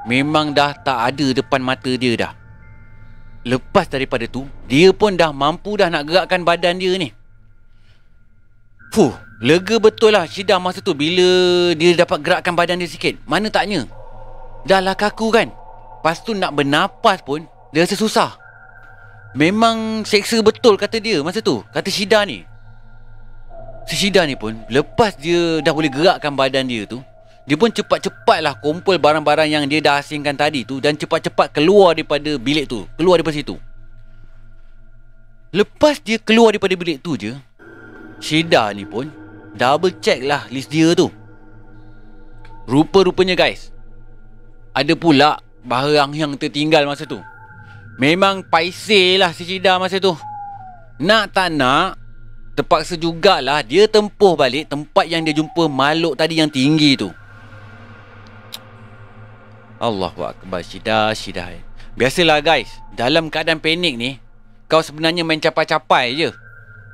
Memang 0.10 0.52
dah 0.58 0.74
tak 0.74 1.14
ada 1.14 1.38
depan 1.38 1.62
mata 1.62 1.94
dia 1.94 2.18
dah 2.18 2.39
Lepas 3.50 3.90
daripada 3.90 4.30
tu 4.30 4.46
Dia 4.70 4.94
pun 4.94 5.18
dah 5.18 5.34
mampu 5.34 5.74
dah 5.74 5.90
nak 5.90 6.06
gerakkan 6.06 6.46
badan 6.46 6.78
dia 6.78 6.94
ni. 7.02 7.10
Fuh 8.94 9.18
Lega 9.42 9.82
betul 9.82 10.14
lah 10.14 10.30
Syida 10.30 10.62
masa 10.62 10.86
tu 10.86 10.94
Bila 10.94 11.26
dia 11.74 11.98
dapat 11.98 12.22
gerakkan 12.22 12.54
badan 12.54 12.78
dia 12.78 12.86
sikit. 12.86 13.18
Mana 13.26 13.50
taknya? 13.50 13.90
Dah 14.70 14.78
lah 14.78 14.94
kaku 14.94 15.34
kan? 15.34 15.50
Lepas 15.50 16.22
tu 16.22 16.38
nak 16.38 16.54
bernapas 16.54 17.26
pun 17.26 17.42
Dia 17.74 17.90
rasa 17.90 17.98
susah. 17.98 18.38
Memang 19.34 20.06
seksa 20.06 20.46
betul 20.46 20.78
kata 20.78 21.02
dia 21.02 21.26
masa 21.26 21.42
tu 21.42 21.66
Kata 21.74 21.90
Syida 21.90 22.22
ni. 22.30 22.46
Si 23.90 23.98
Syida 23.98 24.30
ni 24.30 24.38
pun 24.38 24.54
Lepas 24.70 25.18
dia 25.18 25.58
dah 25.66 25.74
boleh 25.74 25.90
gerakkan 25.90 26.38
badan 26.38 26.70
dia 26.70 26.86
tu 26.86 27.02
dia 27.50 27.58
pun 27.58 27.74
cepat-cepatlah 27.74 28.62
kumpul 28.62 29.02
barang-barang 29.02 29.50
yang 29.50 29.66
dia 29.66 29.82
dah 29.82 29.98
asingkan 29.98 30.38
tadi 30.38 30.62
tu 30.70 30.78
dan 30.78 30.94
cepat-cepat 30.94 31.50
keluar 31.50 31.98
daripada 31.98 32.38
bilik 32.38 32.70
tu. 32.70 32.86
Keluar 32.94 33.18
daripada 33.18 33.42
situ. 33.42 33.58
Lepas 35.50 35.98
dia 35.98 36.22
keluar 36.22 36.54
daripada 36.54 36.78
bilik 36.78 37.02
tu 37.02 37.18
je, 37.18 37.34
Syeda 38.22 38.70
ni 38.70 38.86
pun 38.86 39.10
double 39.58 39.98
check 39.98 40.22
lah 40.22 40.46
list 40.54 40.70
dia 40.70 40.94
tu. 40.94 41.10
Rupa-rupanya 42.70 43.34
guys, 43.34 43.74
ada 44.78 44.94
pula 44.94 45.42
barang 45.66 46.14
yang 46.14 46.38
tertinggal 46.38 46.86
masa 46.86 47.10
tu. 47.10 47.18
Memang 47.98 48.46
paiseh 48.46 49.18
lah 49.18 49.34
si 49.34 49.50
Syeda 49.50 49.82
masa 49.82 49.98
tu. 49.98 50.14
Nak 51.02 51.34
tak 51.34 51.50
nak, 51.50 51.98
terpaksa 52.54 52.94
jugalah 52.94 53.66
dia 53.66 53.90
tempuh 53.90 54.38
balik 54.38 54.70
tempat 54.70 55.10
yang 55.10 55.26
dia 55.26 55.34
jumpa 55.34 55.66
makhluk 55.66 56.14
tadi 56.14 56.38
yang 56.38 56.54
tinggi 56.54 56.94
tu. 56.94 57.10
Allahu 59.80 60.28
Akbar. 60.28 60.60
Syidah 60.60 61.16
Syidah 61.16 61.56
Biasalah 61.96 62.44
guys. 62.44 62.68
Dalam 62.94 63.32
keadaan 63.32 63.64
panik 63.64 63.96
ni 63.96 64.20
Kau 64.68 64.84
sebenarnya 64.84 65.24
main 65.24 65.40
capai-capai 65.40 66.20
je. 66.20 66.30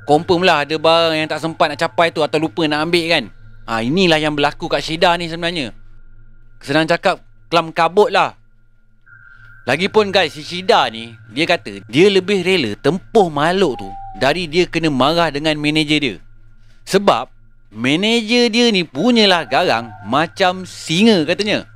Confirm 0.06 0.46
lah 0.46 0.62
ada 0.62 0.78
barang 0.78 1.18
yang 1.18 1.28
tak 1.28 1.42
sempat 1.42 1.74
nak 1.74 1.82
capai 1.82 2.14
tu 2.14 2.22
Atau 2.22 2.38
lupa 2.38 2.62
nak 2.70 2.86
ambil 2.86 3.04
kan? 3.10 3.24
Ha, 3.66 3.82
Inilah 3.82 4.22
yang 4.22 4.38
berlaku 4.38 4.70
kat 4.70 4.86
Syidah 4.86 5.18
ni 5.18 5.26
sebenarnya. 5.26 5.74
Senang 6.62 6.86
cakap 6.86 7.20
Kelam 7.50 7.74
kabut 7.74 8.14
lah. 8.14 8.38
Lagipun 9.66 10.14
guys 10.14 10.30
si 10.38 10.46
Syidah 10.46 10.86
ni 10.94 11.10
Dia 11.34 11.42
kata 11.42 11.82
Dia 11.90 12.06
lebih 12.06 12.46
rela 12.46 12.78
tempuh 12.78 13.26
makhluk 13.26 13.82
tu 13.82 13.90
Dari 14.14 14.46
dia 14.46 14.70
kena 14.70 14.94
marah 14.94 15.34
dengan 15.34 15.58
manager 15.58 15.98
dia. 15.98 16.16
Sebab 16.86 17.34
Manager 17.74 18.46
dia 18.46 18.70
ni 18.70 18.86
punyalah 18.86 19.42
garang 19.42 19.90
Macam 20.06 20.62
singa 20.62 21.26
katanya 21.26 21.66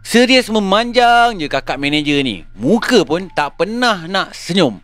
Serius 0.00 0.48
memanjang 0.48 1.36
je 1.36 1.46
kakak 1.46 1.76
manager 1.76 2.24
ni. 2.24 2.42
Muka 2.56 3.04
pun 3.04 3.28
tak 3.30 3.60
pernah 3.60 4.08
nak 4.08 4.32
senyum. 4.32 4.80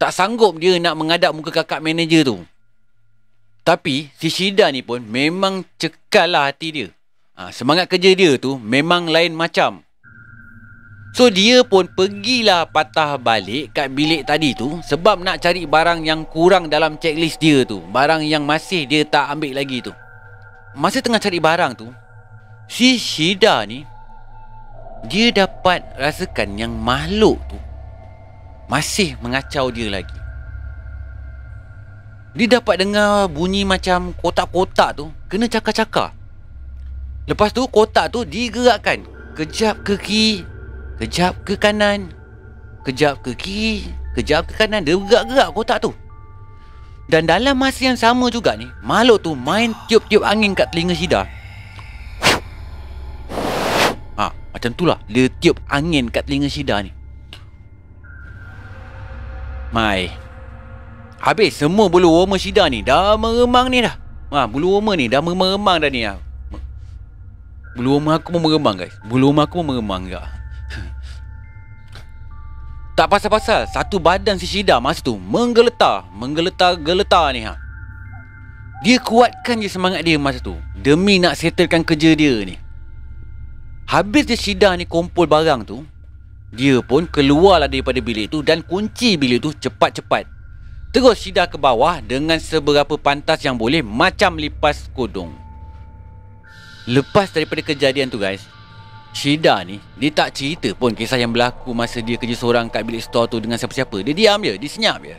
Tak 0.00 0.10
sanggup 0.10 0.58
dia 0.58 0.76
nak 0.82 0.98
mengadap 0.98 1.30
muka 1.30 1.52
kakak 1.62 1.84
manager 1.84 2.34
tu. 2.34 2.36
Tapi 3.62 4.10
si 4.16 4.32
Shida 4.32 4.72
ni 4.72 4.82
pun 4.82 5.04
memang 5.04 5.62
cekal 5.78 6.32
lah 6.32 6.50
hati 6.50 6.68
dia. 6.72 6.88
Ha, 7.38 7.54
semangat 7.54 7.86
kerja 7.88 8.12
dia 8.16 8.34
tu 8.36 8.58
memang 8.58 9.06
lain 9.06 9.32
macam. 9.32 9.84
So 11.10 11.26
dia 11.26 11.66
pun 11.66 11.90
pergilah 11.90 12.70
patah 12.70 13.18
balik 13.18 13.74
kat 13.74 13.90
bilik 13.90 14.22
tadi 14.22 14.54
tu 14.54 14.78
sebab 14.86 15.18
nak 15.18 15.42
cari 15.42 15.66
barang 15.66 16.06
yang 16.06 16.22
kurang 16.22 16.70
dalam 16.70 17.02
checklist 17.02 17.42
dia 17.42 17.66
tu. 17.66 17.82
Barang 17.90 18.22
yang 18.22 18.46
masih 18.46 18.86
dia 18.86 19.02
tak 19.02 19.26
ambil 19.26 19.58
lagi 19.58 19.82
tu. 19.82 19.90
Masa 20.78 21.02
tengah 21.02 21.18
cari 21.18 21.42
barang 21.42 21.74
tu, 21.74 21.90
si 22.70 22.94
Shida 22.94 23.66
ni 23.66 23.82
dia 25.08 25.32
dapat 25.32 25.80
rasakan 25.96 26.60
yang 26.60 26.72
makhluk 26.76 27.40
tu 27.48 27.56
masih 28.68 29.16
mengacau 29.24 29.72
dia 29.72 29.88
lagi. 29.88 30.18
Dia 32.30 32.60
dapat 32.60 32.86
dengar 32.86 33.26
bunyi 33.26 33.66
macam 33.66 34.14
kotak-kotak 34.22 34.94
tu 34.94 35.10
kena 35.26 35.50
cakar-cakar. 35.50 36.14
Lepas 37.26 37.50
tu 37.50 37.66
kotak 37.66 38.14
tu 38.14 38.22
digerakkan. 38.22 39.02
Kejap 39.34 39.82
ke 39.82 39.94
kiri, 39.98 40.46
kejap 41.00 41.32
ke 41.42 41.58
kanan, 41.58 42.12
kejap 42.86 43.18
ke 43.24 43.34
kiri, 43.34 43.88
kejap 44.14 44.46
ke 44.46 44.54
kanan. 44.54 44.86
Dia 44.86 44.94
gerak-gerak 44.94 45.50
kotak 45.54 45.78
tu. 45.82 45.90
Dan 47.10 47.26
dalam 47.26 47.58
masa 47.58 47.90
yang 47.90 47.98
sama 47.98 48.30
juga 48.30 48.54
ni, 48.54 48.70
makhluk 48.86 49.26
tu 49.26 49.34
main 49.34 49.74
tiup-tiup 49.90 50.22
angin 50.22 50.54
kat 50.54 50.70
telinga 50.70 50.94
Syida. 50.94 51.26
Macam 54.60 54.76
tu 54.76 54.84
lah 54.84 55.00
Dia 55.08 55.32
tiup 55.40 55.56
angin 55.72 56.12
kat 56.12 56.28
telinga 56.28 56.52
Syida 56.52 56.84
ni 56.84 57.00
Mai. 59.70 60.10
Habis 61.22 61.62
semua 61.62 61.86
bulu 61.86 62.10
warma 62.10 62.34
Syida 62.34 62.66
ni 62.66 62.82
dah 62.82 63.14
meremang 63.14 63.70
ni 63.70 63.86
dah. 63.86 63.94
Ha, 64.34 64.50
bulu 64.50 64.74
warma 64.74 64.98
ni 64.98 65.06
dah 65.06 65.22
meremang 65.22 65.78
dah 65.78 65.86
ni. 65.86 66.02
Ha. 66.02 66.18
Bulu 67.78 67.98
warma 67.98 68.18
aku 68.18 68.34
pun 68.34 68.42
meremang 68.42 68.74
guys. 68.74 68.98
Bulu 69.06 69.30
warma 69.30 69.46
aku 69.46 69.62
pun 69.62 69.70
meremang 69.70 70.10
juga. 70.10 70.26
tak 72.98 73.06
pasal-pasal 73.06 73.70
satu 73.70 74.02
badan 74.02 74.42
si 74.42 74.50
Syida 74.50 74.82
masa 74.82 75.06
tu 75.06 75.14
menggeletar, 75.22 76.10
menggeletar-geletar 76.18 77.30
ni 77.30 77.46
ha. 77.46 77.54
Dia 78.82 78.98
kuatkan 78.98 79.62
je 79.62 79.70
semangat 79.70 80.02
dia 80.02 80.18
masa 80.18 80.42
tu 80.42 80.58
demi 80.74 81.22
nak 81.22 81.38
settlekan 81.38 81.86
kerja 81.86 82.18
dia 82.18 82.42
ni. 82.42 82.58
Habis 83.90 84.22
dia 84.22 84.38
Syida 84.38 84.70
ni 84.78 84.86
kumpul 84.86 85.26
barang 85.26 85.66
tu, 85.66 85.82
dia 86.54 86.78
pun 86.78 87.10
keluarlah 87.10 87.66
daripada 87.66 87.98
bilik 87.98 88.30
tu 88.30 88.38
dan 88.38 88.62
kunci 88.62 89.18
bilik 89.18 89.42
tu 89.42 89.50
cepat-cepat. 89.50 90.30
Terus 90.94 91.18
Syida 91.18 91.50
ke 91.50 91.58
bawah 91.58 91.98
dengan 91.98 92.38
seberapa 92.38 92.94
pantas 92.94 93.42
yang 93.42 93.58
boleh 93.58 93.82
macam 93.82 94.38
lipas 94.38 94.86
kodong. 94.94 95.34
Lepas 96.86 97.34
daripada 97.34 97.66
kejadian 97.66 98.06
tu 98.06 98.22
guys, 98.22 98.46
Syida 99.10 99.58
ni 99.66 99.82
dia 99.98 100.14
tak 100.14 100.38
cerita 100.38 100.70
pun 100.70 100.94
kisah 100.94 101.18
yang 101.18 101.34
berlaku 101.34 101.74
masa 101.74 101.98
dia 101.98 102.14
kerja 102.14 102.38
seorang 102.38 102.70
kat 102.70 102.86
bilik 102.86 103.02
store 103.02 103.26
tu 103.26 103.42
dengan 103.42 103.58
siapa-siapa. 103.58 104.06
Dia 104.06 104.14
diam 104.14 104.38
je, 104.38 104.54
dia 104.54 104.70
senyap 104.70 105.02
je. 105.02 105.18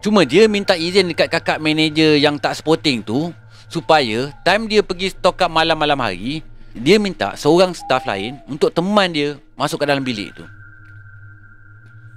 Cuma 0.00 0.24
dia 0.24 0.48
minta 0.48 0.72
izin 0.80 1.12
dekat 1.12 1.28
kakak 1.28 1.60
manager 1.60 2.16
yang 2.16 2.40
tak 2.40 2.56
sporting 2.56 3.04
tu 3.04 3.36
supaya 3.68 4.32
time 4.48 4.64
dia 4.64 4.80
pergi 4.80 5.12
stock 5.12 5.44
up 5.44 5.52
malam-malam 5.52 6.00
hari, 6.00 6.40
dia 6.78 6.96
minta 7.02 7.34
seorang 7.34 7.74
staff 7.74 8.06
lain 8.06 8.38
untuk 8.46 8.70
teman 8.70 9.10
dia 9.10 9.34
masuk 9.58 9.82
ke 9.82 9.86
dalam 9.90 10.06
bilik 10.06 10.30
tu. 10.34 10.46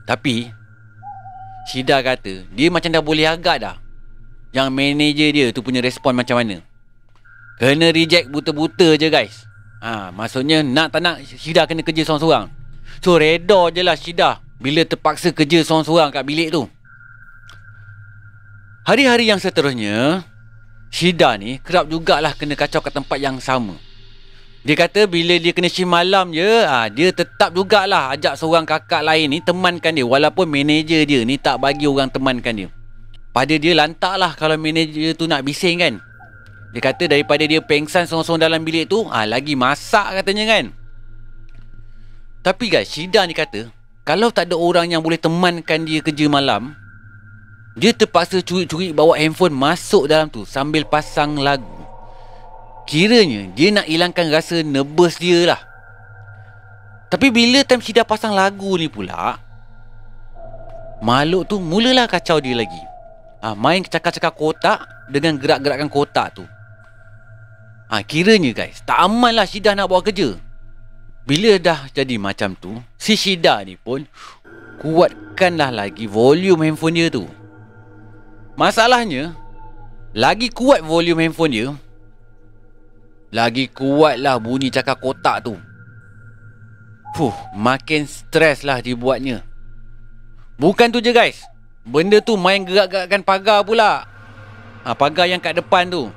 Tapi 0.06 0.50
Syida 1.62 2.02
kata 2.02 2.42
Dia 2.52 2.74
macam 2.74 2.90
dah 2.90 3.06
boleh 3.06 3.30
agak 3.30 3.62
dah. 3.62 3.76
Yang 4.52 4.68
manager 4.74 5.30
dia 5.30 5.46
tu 5.54 5.62
punya 5.62 5.80
respon 5.80 6.18
macam 6.18 6.42
mana? 6.42 6.60
Kena 7.62 7.94
reject 7.94 8.34
buta-buta 8.34 8.98
je 8.98 9.08
guys. 9.08 9.46
Ha, 9.82 10.10
Maksudnya 10.10 10.66
nak 10.66 10.94
tak 10.94 11.02
nak 11.06 11.22
Syida 11.24 11.70
kena 11.70 11.86
kerja 11.86 12.06
seorang-seorang. 12.06 12.50
So 13.02 13.18
reda 13.18 13.74
je 13.74 13.82
lah 13.82 13.98
Syida 13.98 14.42
Bila 14.62 14.86
terpaksa 14.86 15.34
kerja 15.34 15.62
seorang-seorang 15.66 16.14
kat 16.14 16.24
bilik 16.26 16.50
tu. 16.54 16.66
Hari-hari 18.86 19.30
yang 19.30 19.38
seterusnya 19.38 20.26
Syida 20.92 21.38
ni 21.38 21.62
kerap 21.62 21.88
jugalah 21.88 22.34
kena 22.34 22.58
kacau 22.58 22.82
kat 22.82 22.92
tempat 22.92 23.18
yang 23.22 23.38
sama 23.38 23.78
dia 24.62 24.78
kata 24.78 25.10
bila 25.10 25.42
dia 25.42 25.50
kena 25.58 25.66
shift 25.66 25.90
malam 25.90 26.30
je, 26.30 26.46
ha, 26.46 26.86
dia 26.86 27.10
tetap 27.10 27.50
jugalah 27.50 28.14
ajak 28.14 28.38
seorang 28.38 28.62
kakak 28.62 29.02
lain 29.02 29.34
ni 29.34 29.42
temankan 29.42 29.90
dia. 29.90 30.06
Walaupun 30.06 30.46
manager 30.46 31.02
dia 31.02 31.26
ni 31.26 31.42
tak 31.42 31.58
bagi 31.58 31.90
orang 31.90 32.14
temankan 32.14 32.54
dia. 32.54 32.70
Pada 33.34 33.58
dia 33.58 33.74
lantak 33.74 34.22
lah 34.22 34.38
kalau 34.38 34.54
manager 34.62 35.18
tu 35.18 35.26
nak 35.26 35.42
bising 35.42 35.82
kan. 35.82 35.98
Dia 36.78 36.82
kata 36.84 37.10
daripada 37.10 37.42
dia 37.42 37.58
pengsan 37.58 38.06
seorang-seorang 38.06 38.46
dalam 38.46 38.62
bilik 38.62 38.86
tu, 38.86 39.02
ha, 39.10 39.26
lagi 39.26 39.58
masak 39.58 40.22
katanya 40.22 40.46
kan. 40.46 40.70
Tapi 42.46 42.70
guys, 42.70 42.86
Syida 42.86 43.26
ni 43.26 43.34
kata, 43.34 43.74
kalau 44.06 44.30
tak 44.30 44.54
ada 44.54 44.56
orang 44.62 44.94
yang 44.94 45.02
boleh 45.02 45.18
temankan 45.18 45.90
dia 45.90 46.06
kerja 46.06 46.30
malam, 46.30 46.78
dia 47.74 47.98
terpaksa 47.98 48.46
curi-curi 48.46 48.94
bawa 48.94 49.18
handphone 49.18 49.58
masuk 49.58 50.06
dalam 50.06 50.30
tu 50.30 50.46
sambil 50.46 50.86
pasang 50.86 51.42
lagu. 51.42 51.81
Kiranya 52.92 53.48
dia 53.56 53.72
nak 53.72 53.88
hilangkan 53.88 54.28
rasa 54.28 54.68
nervous 54.68 55.16
dia 55.16 55.48
lah. 55.48 55.64
Tapi 57.08 57.32
bila 57.32 57.64
time 57.64 57.80
si 57.80 57.96
dah 57.96 58.04
pasang 58.04 58.36
lagu 58.36 58.76
ni 58.80 58.88
pula 58.88 59.40
Makhluk 61.00 61.48
tu 61.48 61.56
mulalah 61.60 62.08
kacau 62.08 62.44
dia 62.44 62.56
lagi. 62.56 62.84
Ha, 63.44 63.56
Main 63.56 63.84
cakap-cakap 63.84 64.36
kotak 64.38 64.80
Dengan 65.08 65.40
gerak-gerakan 65.40 65.88
kotak 65.88 66.36
tu. 66.36 66.44
Ha, 67.92 68.04
Kiranya 68.04 68.52
guys 68.52 68.84
Tak 68.84 69.00
aman 69.08 69.40
lah 69.40 69.48
Syida 69.48 69.72
nak 69.72 69.88
buat 69.88 70.04
kerja. 70.08 70.36
Bila 71.24 71.56
dah 71.64 71.88
jadi 71.96 72.16
macam 72.20 72.60
tu 72.60 72.76
Si 73.00 73.16
Syida 73.16 73.64
ni 73.64 73.80
pun 73.80 74.04
Kuatkanlah 74.84 75.72
lagi 75.72 76.12
volume 76.12 76.68
handphone 76.68 76.96
dia 76.96 77.08
tu. 77.08 77.24
Masalahnya 78.60 79.32
Lagi 80.12 80.52
kuat 80.52 80.84
volume 80.84 81.28
handphone 81.28 81.52
dia 81.56 81.68
lagi 83.32 83.72
kuatlah 83.72 84.38
bunyi 84.38 84.68
cakap 84.68 85.00
kotak 85.00 85.48
tu. 85.48 85.56
Fuh, 87.16 87.36
makin 87.56 88.08
stres 88.08 88.64
lah 88.64 88.80
dibuatnya. 88.84 89.44
Bukan 90.60 90.92
tu 90.92 91.00
je 91.04 91.12
guys. 91.12 91.44
Benda 91.82 92.22
tu 92.22 92.38
main 92.38 92.62
gerak-gerakkan 92.62 93.26
pagar 93.26 93.66
pula. 93.66 94.06
Ha, 94.86 94.94
pagar 94.94 95.26
yang 95.26 95.42
kat 95.42 95.58
depan 95.58 95.90
tu. 95.90 96.14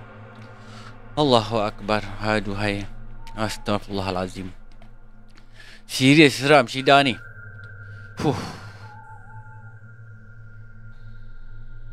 Allahu 1.16 1.62
Akbar. 1.62 2.04
Aduhai. 2.20 2.84
Astagfirullahalazim. 3.34 4.52
Serius 5.88 6.38
seram 6.38 6.68
Syida 6.68 7.00
ni. 7.02 7.14
Fuh. 8.18 8.36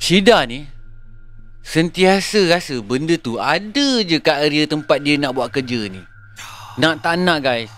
Syida 0.02 0.46
ni 0.46 0.66
Sentiasa 1.72 2.52
rasa 2.52 2.84
benda 2.84 3.16
tu 3.16 3.40
ada 3.40 4.04
je 4.04 4.20
kat 4.20 4.44
area 4.44 4.68
tempat 4.68 5.00
dia 5.00 5.16
nak 5.16 5.40
buat 5.40 5.48
kerja 5.56 5.88
ni. 5.88 6.04
Nak 6.76 7.00
tak 7.00 7.16
nak 7.24 7.40
guys. 7.40 7.72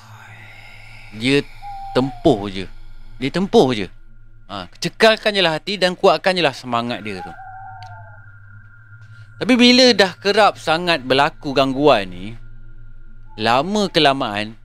Dia 1.14 1.46
tempuh 1.94 2.50
je. 2.50 2.66
Dia 3.22 3.30
tempuh 3.30 3.70
je. 3.78 3.86
Ha, 4.50 4.66
cekalkan 4.82 5.38
je 5.38 5.46
lah 5.46 5.54
hati 5.54 5.78
dan 5.78 5.94
kuatkan 5.94 6.34
je 6.34 6.42
lah 6.42 6.58
semangat 6.58 7.06
dia 7.06 7.22
tu. 7.22 7.30
Tapi 9.38 9.54
bila 9.54 9.94
dah 9.94 10.18
kerap 10.18 10.58
sangat 10.58 11.06
berlaku 11.06 11.54
gangguan 11.54 12.10
ni, 12.10 12.34
lama 13.38 13.94
kelamaan, 13.94 14.58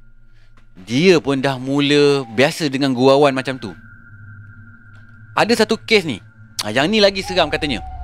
dia 0.88 1.20
pun 1.20 1.36
dah 1.44 1.60
mula 1.60 2.24
biasa 2.32 2.72
dengan 2.72 2.96
gurauan 2.96 3.36
macam 3.36 3.60
tu. 3.60 3.76
Ada 5.36 5.52
satu 5.52 5.76
kes 5.76 6.08
ni, 6.08 6.16
ha, 6.64 6.72
yang 6.72 6.88
ni 6.88 6.96
lagi 6.96 7.20
seram 7.20 7.52
katanya. 7.52 7.97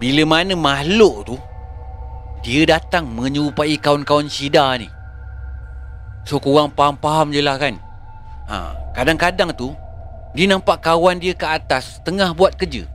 Bila 0.00 0.24
mana 0.24 0.56
makhluk 0.56 1.28
tu 1.28 1.36
Dia 2.40 2.64
datang 2.64 3.04
menyerupai 3.04 3.76
kawan-kawan 3.76 4.32
Syida 4.32 4.72
ni. 4.80 4.88
So 6.24 6.40
korang 6.40 6.72
faham-faham 6.72 7.36
je 7.36 7.44
lah 7.44 7.60
kan. 7.60 7.76
Ha, 8.48 8.72
Kadang-kadang 8.96 9.52
tu 9.52 9.76
Dia 10.32 10.48
nampak 10.48 10.80
kawan 10.80 11.20
dia 11.20 11.36
ke 11.36 11.44
atas 11.44 12.00
Tengah 12.00 12.32
buat 12.32 12.56
kerja. 12.56 12.88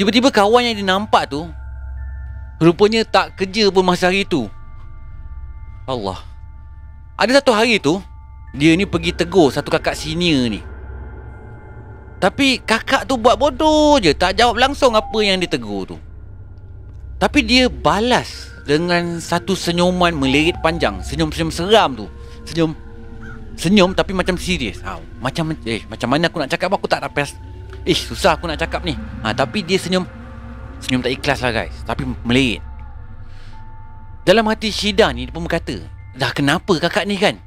Tiba-tiba 0.00 0.32
kawan 0.32 0.72
yang 0.72 0.76
dia 0.80 0.88
nampak 0.88 1.28
tu 1.28 1.44
Rupanya 2.56 3.04
tak 3.04 3.36
kerja 3.36 3.68
pun 3.68 3.84
masa 3.84 4.08
hari 4.08 4.24
tu. 4.24 4.48
Allah. 5.84 6.16
Ada 7.20 7.44
satu 7.44 7.52
hari 7.52 7.76
tu 7.76 8.00
Dia 8.56 8.72
ni 8.72 8.88
pergi 8.88 9.12
tegur 9.12 9.52
satu 9.52 9.68
kakak 9.68 9.92
senior 9.92 10.48
ni. 10.48 10.64
Tapi 12.16 12.64
kakak 12.64 13.04
tu 13.04 13.20
buat 13.20 13.36
bodoh 13.36 14.00
je 14.00 14.16
Tak 14.16 14.40
jawab 14.40 14.56
langsung 14.56 14.96
apa 14.96 15.20
yang 15.20 15.36
dia 15.36 15.52
tegur 15.52 15.84
tu 15.84 16.05
Tapi 17.16 17.40
dia 17.44 17.72
balas 17.72 18.52
Dengan 18.66 19.22
satu 19.22 19.56
senyuman 19.56 20.12
melirit 20.12 20.58
panjang. 20.60 21.00
Senyum-senyum 21.00 21.50
seram 21.54 21.96
tu. 21.96 22.06
Senyum. 22.44 22.74
Senyum 23.56 23.90
tapi 23.96 24.12
macam 24.12 24.36
serius. 24.36 24.82
Ha, 24.84 25.00
Macam 25.22 25.56
eh 25.64 25.82
macam 25.88 26.08
mana 26.12 26.28
aku 26.28 26.38
nak 26.42 26.50
cakap 26.52 26.70
Aku 26.76 26.86
tak 26.90 27.00
dapat 27.00 27.32
Eh 27.86 27.96
susah 27.96 28.36
aku 28.36 28.50
nak 28.50 28.60
cakap 28.60 28.84
ni. 28.84 28.98
Ha, 29.24 29.32
Tapi 29.32 29.64
dia 29.64 29.80
senyum. 29.80 30.04
Senyum 30.82 31.00
tak 31.00 31.12
ikhlas 31.14 31.40
lah 31.40 31.52
guys. 31.54 31.76
Tapi 31.88 32.04
melirit 32.26 32.60
Dalam 34.28 34.44
hati 34.50 34.68
Syida 34.68 35.08
ni 35.14 35.24
Dia 35.24 35.32
pun 35.32 35.48
berkata 35.48 35.80
Dah 36.16 36.32
kenapa 36.32 36.76
kakak 36.80 37.08
ni 37.08 37.16
kan? 37.16 37.40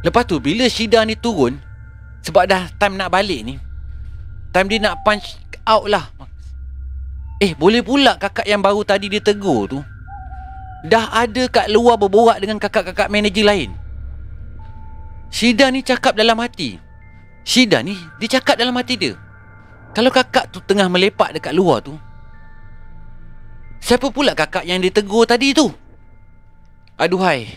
Lepas 0.00 0.24
tu 0.24 0.40
bila 0.40 0.64
Syida 0.68 1.04
ni 1.04 1.16
turun 1.16 1.60
sebab 2.20 2.44
dah 2.44 2.68
time 2.76 3.00
nak 3.00 3.08
balik 3.12 3.40
ni 3.44 3.56
Time 4.52 4.68
dia 4.68 4.78
nak 4.82 5.00
punch 5.06 5.40
out 5.64 5.88
lah 5.88 6.12
Eh 7.40 7.56
boleh 7.56 7.80
pula 7.80 8.20
kakak 8.20 8.44
yang 8.44 8.60
baru 8.60 8.84
tadi 8.84 9.08
dia 9.08 9.24
tegur 9.24 9.64
tu? 9.64 9.80
Dah 10.84 11.08
ada 11.24 11.48
kat 11.48 11.72
luar 11.72 11.96
berborak 11.96 12.36
dengan 12.36 12.60
kakak-kakak 12.60 13.08
manager 13.08 13.48
lain. 13.48 13.72
Syida 15.32 15.72
ni 15.72 15.80
cakap 15.80 16.12
dalam 16.12 16.36
hati. 16.36 16.76
Syida 17.40 17.80
ni 17.80 17.96
dia 18.20 18.28
cakap 18.36 18.60
dalam 18.60 18.76
hati 18.76 19.00
dia. 19.00 19.16
Kalau 19.96 20.12
kakak 20.12 20.52
tu 20.52 20.60
tengah 20.60 20.86
melepak 20.86 21.34
dekat 21.34 21.50
luar 21.50 21.82
tu 21.82 21.98
Siapa 23.82 24.06
pula 24.14 24.38
kakak 24.38 24.62
yang 24.62 24.78
dia 24.78 24.94
tegur 24.94 25.26
tadi 25.26 25.50
tu? 25.50 25.66
Aduhai 26.94 27.50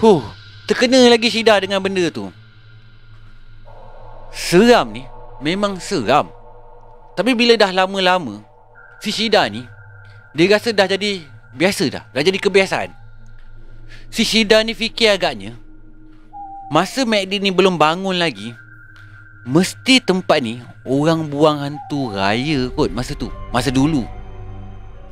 Huh 0.00 0.24
Terkena 0.64 1.04
lagi 1.12 1.28
Syida 1.28 1.56
dengan 1.60 1.80
benda 1.80 2.08
tu. 2.12 2.28
Seram 4.32 4.92
ni. 4.92 5.00
Memang 5.40 5.80
seram. 5.80 6.28
Tapi 7.16 7.32
bila 7.32 7.56
dah 7.56 7.72
lama-lama 7.72 8.47
Si 8.98 9.14
Syida 9.14 9.46
ni 9.46 9.66
Dia 10.34 10.58
rasa 10.58 10.74
dah 10.74 10.86
jadi 10.90 11.22
Biasa 11.54 11.84
dah 11.88 12.04
Dah 12.10 12.22
jadi 12.22 12.38
kebiasaan 12.38 12.90
Si 14.10 14.22
Syida 14.26 14.60
ni 14.66 14.74
fikir 14.74 15.14
agaknya 15.14 15.54
Masa 16.68 17.08
MACD 17.08 17.40
ni 17.40 17.54
belum 17.54 17.80
bangun 17.80 18.18
lagi 18.18 18.52
Mesti 19.48 20.04
tempat 20.04 20.44
ni 20.44 20.60
orang 20.84 21.24
buang 21.32 21.64
hantu 21.64 22.12
raya 22.12 22.68
kot 22.76 22.92
masa 22.92 23.16
tu. 23.16 23.32
Masa 23.48 23.72
dulu. 23.72 24.04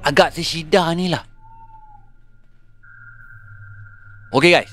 Agak 0.05 0.37
sesida 0.37 0.93
ni 0.93 1.09
lah. 1.09 1.25
Okay 4.29 4.53
guys. 4.53 4.73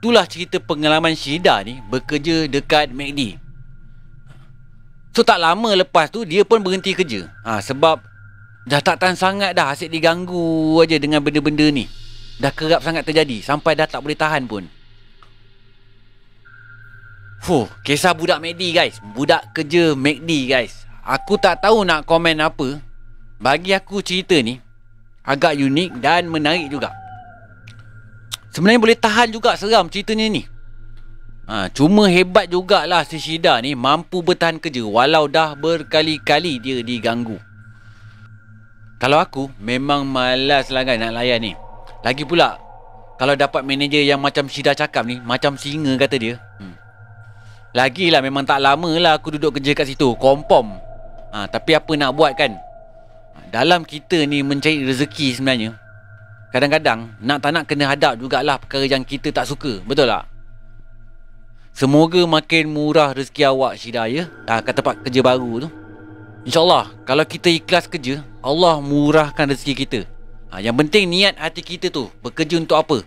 Itulah 0.00 0.24
cerita 0.24 0.56
pengalaman 0.64 1.12
Syida 1.12 1.60
ni 1.60 1.84
bekerja 1.92 2.48
dekat 2.48 2.88
MACD. 2.88 3.36
So 5.18 5.26
tak 5.26 5.42
lama 5.42 5.74
lepas 5.74 6.06
tu 6.14 6.22
dia 6.22 6.46
pun 6.46 6.62
berhenti 6.62 6.94
kerja. 6.94 7.26
Ha, 7.42 7.58
sebab 7.58 7.98
dah 8.70 8.78
tak 8.78 9.02
tahan 9.02 9.18
sangat 9.18 9.50
dah 9.50 9.74
asyik 9.74 9.90
diganggu 9.90 10.78
aja 10.78 10.94
dengan 10.94 11.18
benda-benda 11.18 11.66
ni. 11.74 11.90
Dah 12.38 12.54
kerap 12.54 12.86
sangat 12.86 13.02
terjadi 13.02 13.42
sampai 13.42 13.74
dah 13.74 13.90
tak 13.90 13.98
boleh 13.98 14.14
tahan 14.14 14.46
pun. 14.46 14.70
Fuh, 17.42 17.66
kisah 17.82 18.14
budak 18.14 18.38
MACD 18.38 18.70
guys. 18.70 19.02
Budak 19.02 19.50
kerja 19.58 19.98
MACD 19.98 20.46
guys. 20.46 20.86
Aku 21.02 21.34
tak 21.34 21.66
tahu 21.66 21.82
nak 21.82 22.06
komen 22.06 22.38
apa. 22.38 22.78
Bagi 23.42 23.74
aku 23.74 23.98
cerita 24.06 24.38
ni 24.38 24.62
agak 25.26 25.58
unik 25.58 25.98
dan 25.98 26.30
menarik 26.30 26.70
juga. 26.70 26.94
Sebenarnya 28.54 28.78
boleh 28.78 28.94
tahan 28.94 29.34
juga 29.34 29.58
seram 29.58 29.90
ceritanya 29.90 30.30
ni. 30.30 30.46
Ha, 31.48 31.72
cuma 31.72 32.12
hebat 32.12 32.44
jugalah 32.52 33.08
si 33.08 33.16
Shida 33.16 33.56
ni 33.64 33.72
mampu 33.72 34.20
bertahan 34.20 34.60
kerja 34.60 34.84
walau 34.84 35.24
dah 35.32 35.56
berkali-kali 35.56 36.60
dia 36.60 36.84
diganggu. 36.84 37.40
Kalau 39.00 39.16
aku 39.16 39.48
memang 39.56 40.04
malas 40.04 40.68
lah 40.68 40.84
kan 40.84 41.00
nak 41.00 41.16
layan 41.16 41.40
ni. 41.40 41.52
Lagi 42.04 42.28
pula 42.28 42.60
kalau 43.16 43.32
dapat 43.32 43.64
manager 43.64 44.04
yang 44.04 44.20
macam 44.20 44.44
Shida 44.44 44.76
cakap 44.76 45.08
ni 45.08 45.16
macam 45.24 45.56
singa 45.56 45.96
kata 45.96 46.20
dia. 46.20 46.36
Hmm. 46.60 46.76
Lagilah 47.72 48.20
memang 48.20 48.44
tak 48.44 48.60
lama 48.60 48.92
lah 49.00 49.16
aku 49.16 49.40
duduk 49.40 49.56
kerja 49.56 49.72
kat 49.72 49.88
situ. 49.88 50.12
Kompom. 50.20 50.76
Ha, 51.32 51.48
tapi 51.48 51.72
apa 51.72 51.96
nak 51.96 52.12
buat 52.12 52.36
kan? 52.36 52.60
Dalam 53.48 53.88
kita 53.88 54.28
ni 54.28 54.44
mencari 54.44 54.84
rezeki 54.84 55.40
sebenarnya 55.40 55.72
Kadang-kadang 56.48 57.12
nak 57.20 57.44
tak 57.44 57.52
nak 57.52 57.64
kena 57.68 57.84
hadap 57.92 58.16
jugalah 58.16 58.56
perkara 58.56 58.84
yang 58.88 59.04
kita 59.04 59.28
tak 59.28 59.44
suka. 59.44 59.84
Betul 59.84 60.08
tak? 60.08 60.37
Semoga 61.78 62.18
makin 62.26 62.74
murah 62.74 63.14
rezeki 63.14 63.54
awak 63.54 63.78
Syida 63.78 64.10
ya. 64.10 64.26
Ah, 64.50 64.58
kat 64.58 64.74
tempat 64.74 64.98
kerja 64.98 65.22
baru 65.22 65.62
tu. 65.62 65.68
InsyaAllah 66.42 66.90
kalau 67.06 67.22
kita 67.22 67.46
ikhlas 67.54 67.86
kerja, 67.86 68.26
Allah 68.42 68.82
murahkan 68.82 69.46
rezeki 69.46 69.86
kita. 69.86 70.00
Ha, 70.50 70.58
yang 70.58 70.74
penting 70.74 71.06
niat 71.06 71.38
hati 71.38 71.62
kita 71.62 71.86
tu 71.86 72.10
bekerja 72.18 72.58
untuk 72.58 72.82
apa? 72.82 73.06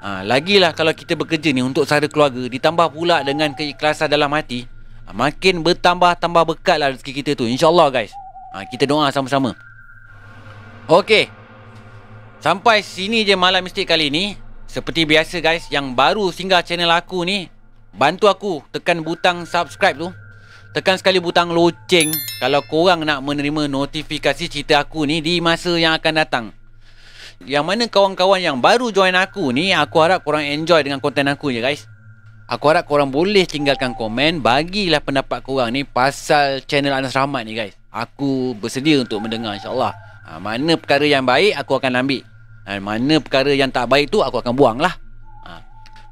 Ha, 0.00 0.24
lagilah 0.24 0.72
kalau 0.72 0.96
kita 0.96 1.12
bekerja 1.12 1.52
ni 1.52 1.60
untuk 1.60 1.84
sara 1.84 2.08
keluarga 2.08 2.40
ditambah 2.48 2.88
pula 2.88 3.20
dengan 3.20 3.52
keikhlasan 3.52 4.08
dalam 4.08 4.32
hati, 4.32 4.64
ha, 5.04 5.12
makin 5.12 5.60
bertambah-tambah 5.60 6.56
berkat 6.56 6.80
lah 6.80 6.96
rezeki 6.96 7.20
kita 7.20 7.36
tu. 7.36 7.44
InsyaAllah 7.44 7.92
guys. 7.92 8.16
Ha, 8.56 8.64
kita 8.64 8.88
doa 8.88 9.12
sama-sama. 9.12 9.52
Okey. 10.88 11.28
Sampai 12.40 12.80
sini 12.80 13.28
je 13.28 13.36
malam 13.36 13.60
mistik 13.60 13.84
kali 13.84 14.08
ni. 14.08 14.40
Seperti 14.64 15.04
biasa 15.04 15.36
guys, 15.44 15.68
yang 15.68 15.92
baru 15.92 16.32
singgah 16.32 16.64
channel 16.64 16.88
aku 16.96 17.28
ni, 17.28 17.52
bantu 17.96 18.28
aku 18.28 18.60
tekan 18.70 19.00
butang 19.00 19.48
subscribe 19.48 19.96
tu. 19.96 20.08
Tekan 20.76 21.00
sekali 21.00 21.16
butang 21.16 21.56
loceng 21.56 22.12
kalau 22.36 22.60
korang 22.68 23.00
nak 23.00 23.24
menerima 23.24 23.64
notifikasi 23.64 24.44
cerita 24.44 24.84
aku 24.84 25.08
ni 25.08 25.24
di 25.24 25.40
masa 25.40 25.72
yang 25.80 25.96
akan 25.96 26.14
datang. 26.20 26.44
Yang 27.44 27.64
mana 27.64 27.84
kawan-kawan 27.88 28.40
yang 28.40 28.60
baru 28.60 28.92
join 28.92 29.16
aku 29.16 29.52
ni, 29.52 29.72
aku 29.72 30.00
harap 30.04 30.20
korang 30.24 30.44
enjoy 30.44 30.84
dengan 30.84 31.00
konten 31.00 31.28
aku 31.28 31.52
je 31.52 31.64
guys. 31.64 31.88
Aku 32.48 32.68
harap 32.68 32.84
korang 32.84 33.08
boleh 33.08 33.48
tinggalkan 33.48 33.96
komen, 33.96 34.44
bagilah 34.44 35.00
pendapat 35.00 35.40
korang 35.44 35.72
ni 35.72 35.82
pasal 35.84 36.60
channel 36.64 36.92
Anas 36.92 37.16
Rahmat 37.16 37.44
ni 37.44 37.56
guys. 37.56 37.72
Aku 37.88 38.52
bersedia 38.56 39.00
untuk 39.00 39.24
mendengar 39.24 39.56
insyaAllah. 39.56 39.96
Ha, 40.28 40.36
mana 40.36 40.76
perkara 40.76 41.08
yang 41.08 41.24
baik, 41.24 41.56
aku 41.56 41.80
akan 41.80 42.04
ambil. 42.04 42.20
Dan 42.68 42.84
mana 42.84 43.14
perkara 43.24 43.52
yang 43.56 43.72
tak 43.72 43.88
baik 43.88 44.12
tu 44.12 44.20
aku 44.20 44.44
akan 44.44 44.52
buang 44.52 44.78
lah. 44.80 44.96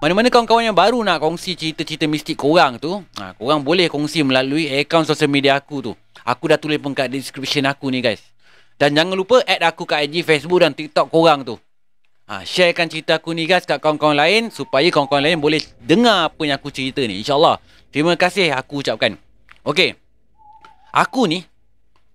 Mana-mana 0.04 0.28
kawan-kawan 0.28 0.68
yang 0.68 0.76
baru 0.76 1.00
nak 1.00 1.16
kongsi 1.16 1.56
cerita-cerita 1.56 2.04
mistik 2.04 2.36
korang 2.36 2.76
tu, 2.76 3.00
ha, 3.16 3.32
korang 3.40 3.64
boleh 3.64 3.88
kongsi 3.88 4.20
melalui 4.20 4.68
akaun 4.68 5.08
sosial 5.08 5.32
media 5.32 5.56
aku 5.56 5.80
tu. 5.80 5.96
Aku 6.28 6.44
dah 6.44 6.60
tulis 6.60 6.76
pun 6.76 6.92
kat 6.92 7.08
description 7.08 7.64
aku 7.64 7.88
ni 7.88 8.04
guys. 8.04 8.20
Dan 8.76 8.92
jangan 8.92 9.16
lupa 9.16 9.40
add 9.48 9.64
aku 9.64 9.88
kat 9.88 10.04
IG, 10.04 10.20
Facebook 10.20 10.60
dan 10.60 10.76
TikTok 10.76 11.08
korang 11.08 11.40
tu. 11.40 11.56
Ha, 12.28 12.44
sharekan 12.44 12.84
cerita 12.84 13.16
aku 13.16 13.32
ni 13.32 13.48
guys 13.48 13.64
kat 13.64 13.80
kawan-kawan 13.80 14.12
lain 14.12 14.52
supaya 14.52 14.84
kawan-kawan 14.92 15.24
lain 15.24 15.40
boleh 15.40 15.64
dengar 15.80 16.28
apa 16.28 16.42
yang 16.44 16.60
aku 16.60 16.68
cerita 16.68 17.00
ni. 17.00 17.24
InsyaAllah. 17.24 17.56
Terima 17.88 18.12
kasih 18.12 18.52
aku 18.52 18.84
ucapkan. 18.84 19.16
Okay. 19.64 19.96
Aku 20.92 21.24
ni 21.24 21.48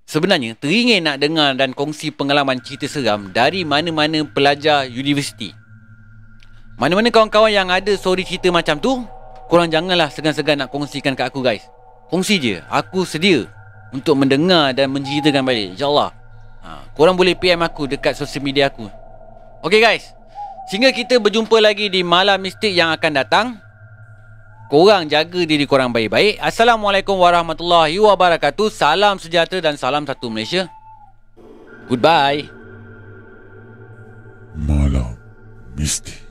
Sebenarnya 0.06 0.54
teringin 0.54 1.10
nak 1.10 1.17
dengar 1.17 1.58
dan 1.58 1.73
kongsi 1.73 2.13
pengalaman 2.13 2.62
cerita 2.62 2.86
seram 2.86 3.34
dari 3.34 3.65
mana-mana 3.65 4.21
pelajar 4.30 4.86
universiti. 4.86 5.59
Mana-mana 6.80 7.12
kawan-kawan 7.12 7.52
yang 7.52 7.68
ada 7.68 7.92
story 8.00 8.24
cerita 8.24 8.48
macam 8.56 8.80
tu, 8.80 9.04
korang 9.52 9.68
janganlah 9.68 10.08
segan-segan 10.08 10.63
nak 10.63 10.72
kongsikan 10.72 11.12
kat 11.12 11.28
aku 11.28 11.44
guys. 11.44 11.68
Kongsi 12.08 12.39
je, 12.39 12.63
aku 12.72 13.04
sedia 13.04 13.44
untuk 13.92 14.15
mendengar 14.15 14.72
dan 14.72 14.88
menceritakan 14.96 15.44
balik 15.44 15.76
insyaAllah. 15.76 16.15
Ha, 16.63 16.88
korang 16.96 17.20
boleh 17.20 17.36
PM 17.36 17.60
aku 17.68 17.84
dekat 17.84 18.15
sosial 18.15 18.48
media 18.48 18.72
aku. 18.72 18.88
Okay 19.60 19.84
guys, 19.84 20.15
sehingga 20.72 20.96
kita 20.96 21.20
berjumpa 21.20 21.60
lagi 21.60 21.92
di 21.92 22.00
malam 22.00 22.39
mistik 22.39 22.72
yang 22.72 22.96
akan 22.96 23.12
datang. 23.12 23.48
Korang 24.72 25.12
jaga 25.12 25.44
diri 25.44 25.68
korang 25.68 25.92
baik-baik. 25.92 26.39
Assalamualaikum 26.39 27.20
warahmatullahi 27.20 28.00
wabarakatuh. 28.00 28.72
Salam 28.72 29.20
sejahtera 29.20 29.60
dan 29.60 29.76
salam 29.76 30.08
satu 30.08 30.32
Malaysia. 30.32 30.72
Goodbye. 31.92 32.48
Malam 34.56 35.20
Mistik 35.74 36.29